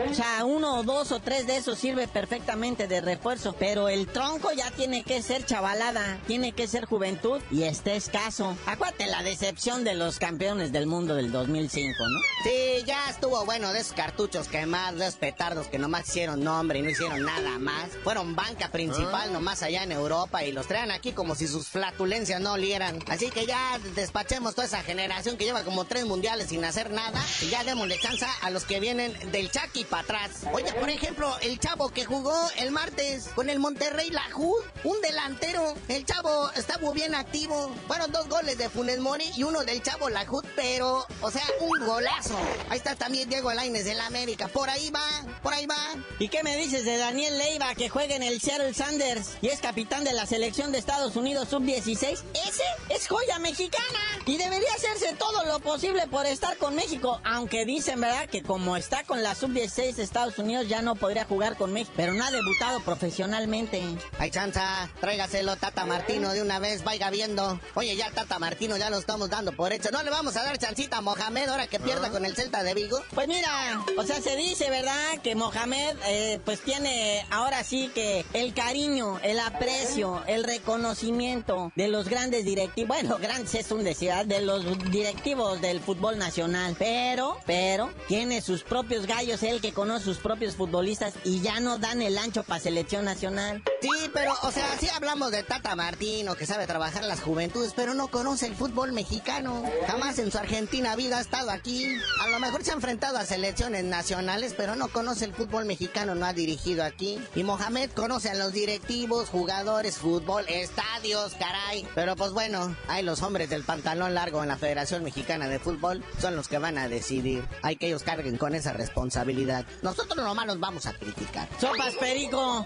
O 0.09 0.13
sea, 0.13 0.43
uno 0.45 0.79
o 0.79 0.83
dos 0.83 1.11
o 1.11 1.19
tres 1.19 1.47
de 1.47 1.57
esos 1.57 1.79
sirve 1.79 2.07
perfectamente 2.07 2.87
de 2.87 3.01
refuerzo. 3.01 3.55
Pero 3.57 3.89
el 3.89 4.04
tronco 4.07 4.51
ya 4.51 4.71
tiene 4.71 5.03
que 5.03 5.21
ser 5.21 5.45
chavalada, 5.45 6.17
tiene 6.27 6.51
que 6.51 6.67
ser 6.67 6.85
juventud 6.85 7.41
y 7.51 7.63
este 7.63 7.95
escaso. 7.95 8.55
Acuérdate 8.65 9.07
la 9.07 9.23
decepción 9.23 9.83
de 9.83 9.95
los 9.95 10.19
campeones 10.19 10.71
del 10.71 10.87
mundo 10.87 11.15
del 11.15 11.31
2005, 11.31 11.95
¿no? 11.99 12.19
Sí, 12.43 12.83
ya 12.85 13.09
estuvo 13.09 13.43
bueno 13.45 13.73
de 13.73 13.79
esos 13.79 13.93
cartuchos 13.93 14.47
quemados, 14.47 14.99
de 14.99 15.07
esos 15.07 15.19
petardos 15.19 15.67
que 15.67 15.79
nomás 15.79 16.07
hicieron 16.07 16.43
nombre 16.43 16.79
y 16.79 16.81
no 16.81 16.89
hicieron 16.89 17.23
nada 17.23 17.57
más. 17.59 17.89
Fueron 18.03 18.35
banca 18.35 18.69
principal 18.69 19.31
nomás 19.33 19.63
allá 19.63 19.83
en 19.83 19.91
Europa 19.91 20.43
y 20.43 20.51
los 20.51 20.67
traen 20.67 20.91
aquí 20.91 21.11
como 21.11 21.35
si 21.35 21.47
sus 21.47 21.67
flatulencias 21.67 22.41
no 22.41 22.53
olieran. 22.53 22.99
Así 23.09 23.29
que 23.29 23.45
ya 23.45 23.79
despachemos 23.95 24.55
toda 24.55 24.67
esa 24.67 24.83
generación 24.83 25.37
que 25.37 25.45
lleva 25.45 25.63
como 25.63 25.85
tres 25.85 26.05
mundiales 26.05 26.49
sin 26.49 26.63
hacer 26.65 26.91
nada 26.91 27.19
y 27.41 27.49
ya 27.49 27.63
démosle 27.63 27.97
chance 27.99 28.25
a 28.41 28.49
los 28.49 28.65
que 28.65 28.79
vienen 28.79 29.13
del 29.31 29.49
Chucky 29.49 29.85
para 29.85 30.03
atrás. 30.03 30.31
Oye, 30.53 30.71
por 30.73 30.89
ejemplo, 30.89 31.35
el 31.41 31.59
chavo 31.59 31.89
que 31.89 32.05
jugó 32.05 32.35
el 32.57 32.71
martes 32.71 33.29
con 33.35 33.49
el 33.49 33.59
Monterrey 33.59 33.94
Lajud, 34.03 34.63
un 34.83 35.01
delantero. 35.01 35.73
El 35.87 36.05
chavo 36.05 36.49
muy 36.81 36.93
bien 36.93 37.15
activo. 37.15 37.73
Fueron 37.87 38.11
dos 38.11 38.27
goles 38.27 38.57
de 38.57 38.69
Funes 38.69 38.99
Mori 38.99 39.25
y 39.35 39.43
uno 39.43 39.63
del 39.63 39.81
chavo 39.81 40.09
Lajud, 40.09 40.43
pero, 40.55 41.05
o 41.21 41.31
sea, 41.31 41.43
un 41.61 41.85
golazo. 41.85 42.37
Ahí 42.69 42.77
está 42.77 42.95
también 42.95 43.29
Diego 43.29 43.53
Laines 43.53 43.85
del 43.85 43.99
América. 44.01 44.47
Por 44.47 44.69
ahí 44.69 44.89
va, 44.89 45.05
por 45.41 45.53
ahí 45.53 45.65
va. 45.65 45.95
¿Y 46.19 46.27
qué 46.29 46.43
me 46.43 46.57
dices 46.57 46.85
de 46.85 46.97
Daniel 46.97 47.37
Leiva 47.37 47.73
que 47.75 47.89
juega 47.89 48.15
en 48.15 48.23
el 48.23 48.41
Seattle 48.41 48.73
Sanders 48.73 49.37
y 49.41 49.47
es 49.47 49.61
capitán 49.61 50.03
de 50.03 50.13
la 50.13 50.25
selección 50.25 50.71
de 50.71 50.79
Estados 50.79 51.15
Unidos 51.15 51.49
sub-16? 51.49 52.23
Ese 52.47 52.63
es 52.89 53.07
joya 53.07 53.39
mexicana 53.39 53.99
y 54.25 54.37
debería 54.37 54.73
hacerse 54.75 55.13
todo 55.17 55.45
lo 55.45 55.59
posible 55.59 56.07
por 56.07 56.25
estar 56.25 56.57
con 56.57 56.75
México, 56.75 57.21
aunque 57.23 57.65
dicen, 57.65 58.01
¿verdad?, 58.01 58.27
que 58.29 58.43
como 58.43 58.75
está 58.75 59.03
con 59.03 59.23
la 59.23 59.35
sub-16 59.35 59.95
de 59.95 60.03
Estados 60.03 60.37
Unidos 60.39 60.67
ya 60.67 60.81
no 60.81 60.95
podría 60.95 61.25
jugar 61.25 61.57
con 61.57 61.71
México, 61.71 61.93
pero 61.95 62.13
no 62.13 62.23
ha 62.25 62.31
debutado 62.31 62.81
profesionalmente. 62.81 63.81
Ay, 64.19 64.31
chanza, 64.31 64.89
tráigaselo 64.99 65.55
Tata 65.55 65.85
Martino 65.85 66.31
de 66.33 66.41
una 66.41 66.59
vez, 66.59 66.83
vaya 66.83 67.09
viendo. 67.09 67.59
Oye, 67.73 67.95
ya 67.95 68.11
Tata 68.11 68.39
Martino 68.39 68.77
ya 68.77 68.89
lo 68.89 68.97
estamos 68.97 69.29
dando 69.29 69.51
por 69.51 69.73
hecho. 69.73 69.89
No 69.91 70.03
le 70.03 70.09
vamos 70.09 70.35
a 70.37 70.43
dar 70.43 70.57
chancita 70.57 70.97
a 70.97 71.01
Mohamed 71.01 71.49
ahora 71.49 71.67
que 71.67 71.79
pierda 71.79 72.07
ah. 72.07 72.11
con 72.11 72.25
el 72.25 72.35
Celta 72.35 72.63
de 72.63 72.73
Vigo. 72.73 73.01
Pues 73.13 73.27
mira, 73.27 73.83
o 73.97 74.03
sea, 74.03 74.21
se 74.21 74.35
dice, 74.35 74.69
¿verdad?, 74.69 75.21
que 75.23 75.35
Mohamed, 75.35 75.95
eh, 76.05 76.39
pues 76.45 76.61
tiene 76.61 77.25
ahora 77.29 77.63
sí 77.63 77.91
que 77.93 78.25
el 78.33 78.53
cariño, 78.53 79.19
el 79.23 79.39
aprecio, 79.39 80.23
el 80.27 80.43
reconocimiento 80.43 81.71
de 81.75 81.87
los 81.87 82.09
grandes 82.09 82.45
directivos, 82.45 82.87
bueno, 82.87 83.17
grandes 83.17 83.55
es 83.55 83.71
un 83.71 83.83
decir, 83.83 84.11
de 84.25 84.41
los 84.41 84.65
directivos 84.91 85.61
del 85.61 85.79
fútbol 85.79 86.17
nacional, 86.17 86.75
pero, 86.77 87.37
pero, 87.45 87.91
tiene 88.07 88.41
sus 88.41 88.63
propios 88.63 89.07
gallos, 89.07 89.43
él 89.43 89.61
que 89.61 89.73
conoce 89.73 90.05
sus 90.05 90.17
propios 90.17 90.55
futbolistas 90.55 91.13
y 91.23 91.41
ya 91.41 91.59
no 91.59 91.77
dan 91.77 92.01
el 92.01 92.17
ancho 92.17 92.43
para 92.43 92.59
selección 92.59 93.05
nacional. 93.05 93.63
Sí, 93.85 94.09
pero, 94.15 94.33
o 94.41 94.51
sea, 94.51 94.65
sí 94.79 94.89
hablamos 94.89 95.29
de 95.29 95.43
Tata 95.43 95.75
Martino, 95.75 96.33
que 96.33 96.47
sabe 96.47 96.65
trabajar 96.65 97.03
las 97.03 97.21
juventudes, 97.21 97.73
pero 97.75 97.93
no 97.93 98.07
conoce 98.07 98.47
el 98.47 98.55
fútbol 98.55 98.93
mexicano. 98.93 99.61
Jamás 99.85 100.17
en 100.17 100.31
su 100.31 100.39
Argentina 100.39 100.95
vida 100.95 101.19
ha 101.19 101.21
estado 101.21 101.51
aquí. 101.51 101.95
A 102.19 102.27
lo 102.29 102.39
mejor 102.39 102.63
se 102.63 102.71
ha 102.71 102.73
enfrentado 102.73 103.19
a 103.19 103.25
selecciones 103.25 103.83
nacionales, 103.83 104.55
pero 104.57 104.75
no 104.75 104.87
conoce 104.87 105.25
el 105.25 105.35
fútbol 105.35 105.65
mexicano, 105.65 106.15
no 106.15 106.25
ha 106.25 106.33
dirigido 106.33 106.83
aquí. 106.83 107.19
Y 107.35 107.43
Mohamed 107.43 107.91
conoce 107.91 108.31
a 108.31 108.33
los 108.33 108.53
directivos, 108.53 109.29
jugadores, 109.29 109.97
fútbol, 109.97 110.45
estadios, 110.47 111.35
caray. 111.35 111.87
Pero 111.93 112.15
pues 112.15 112.31
bueno, 112.31 112.75
hay 112.87 113.03
los 113.03 113.21
hombres 113.21 113.51
del 113.51 113.63
pantalón 113.63 114.15
largo 114.15 114.41
en 114.41 114.49
la 114.49 114.57
Federación 114.57 115.03
Mexicana 115.03 115.47
de 115.47 115.59
Fútbol, 115.59 116.03
son 116.19 116.35
los 116.35 116.47
que 116.47 116.57
van 116.57 116.79
a 116.79 116.87
decidir. 116.89 117.47
Hay 117.61 117.75
que 117.75 117.85
ellos 117.85 118.01
carguen 118.01 118.37
con 118.37 118.55
esa 118.55 118.73
responsabilidad. 118.73 119.63
Nosotros 119.83 120.17
nomás 120.17 120.47
nos 120.47 120.59
vamos 120.59 120.87
a 120.87 120.93
criticar. 120.93 121.47
¡Sopas, 121.59 121.93
Perico! 121.99 122.65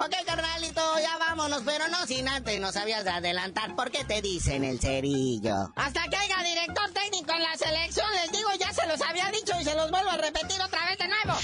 Ok, 0.00 0.14
carnalito, 0.26 0.80
ya 1.00 1.18
vámonos, 1.18 1.62
pero 1.64 1.86
no 1.88 2.06
sin 2.06 2.28
antes 2.28 2.58
nos 2.60 2.76
habías 2.76 3.04
de 3.04 3.10
adelantar. 3.10 3.76
¿Por 3.76 3.90
qué 3.90 4.04
te 4.04 4.22
dicen 4.22 4.64
el 4.64 4.80
cerillo? 4.80 5.72
Hasta 5.76 6.08
que 6.08 6.16
haya 6.16 6.42
director 6.42 6.90
técnico 6.92 7.32
en 7.32 7.42
la 7.42 7.56
selección, 7.56 8.06
les 8.14 8.32
digo, 8.32 8.48
ya 8.58 8.72
se 8.72 8.86
los 8.86 9.00
había 9.02 9.30
dicho 9.30 9.52
y 9.60 9.64
se 9.64 9.74
los 9.74 9.90
vuelvo 9.90 10.10
a 10.10 10.16
repetir 10.16 10.60
otra 10.62 10.84
vez 10.86 10.98
de 10.98 11.08
nuevo. 11.08 11.38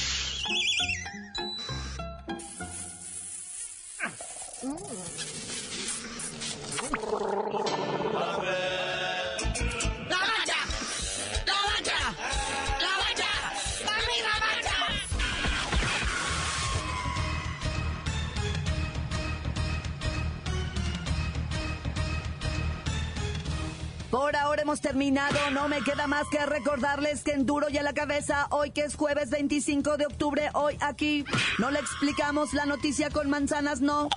Por 24.28 24.36
ahora 24.36 24.60
hemos 24.60 24.82
terminado. 24.82 25.38
No 25.52 25.68
me 25.68 25.80
queda 25.80 26.06
más 26.06 26.28
que 26.28 26.44
recordarles 26.44 27.22
que 27.22 27.30
en 27.30 27.46
duro 27.46 27.70
y 27.70 27.78
a 27.78 27.82
la 27.82 27.94
cabeza, 27.94 28.46
hoy 28.50 28.72
que 28.72 28.82
es 28.82 28.94
jueves 28.94 29.30
25 29.30 29.96
de 29.96 30.04
octubre, 30.04 30.50
hoy 30.52 30.76
aquí 30.80 31.24
no 31.56 31.70
le 31.70 31.78
explicamos 31.78 32.52
la 32.52 32.66
noticia 32.66 33.08
con 33.08 33.30
manzanas, 33.30 33.80
no. 33.80 34.10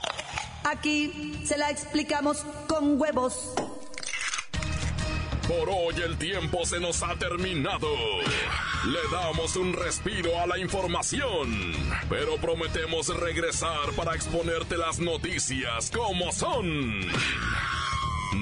Aquí 0.66 1.42
se 1.46 1.58
la 1.58 1.70
explicamos 1.70 2.46
con 2.68 3.00
huevos. 3.00 3.54
Por 5.48 5.70
hoy 5.70 5.96
el 6.04 6.18
tiempo 6.18 6.66
se 6.66 6.82
nos 6.82 7.02
ha 7.04 7.16
terminado. 7.16 7.88
Le 8.88 9.18
damos 9.18 9.56
un 9.56 9.72
respiro 9.72 10.38
a 10.42 10.46
la 10.46 10.58
información, 10.58 11.72
pero 12.10 12.36
prometemos 12.36 13.08
regresar 13.18 13.94
para 13.96 14.14
exponerte 14.14 14.76
las 14.76 15.00
noticias 15.00 15.90
como 15.90 16.34
son. 16.34 17.00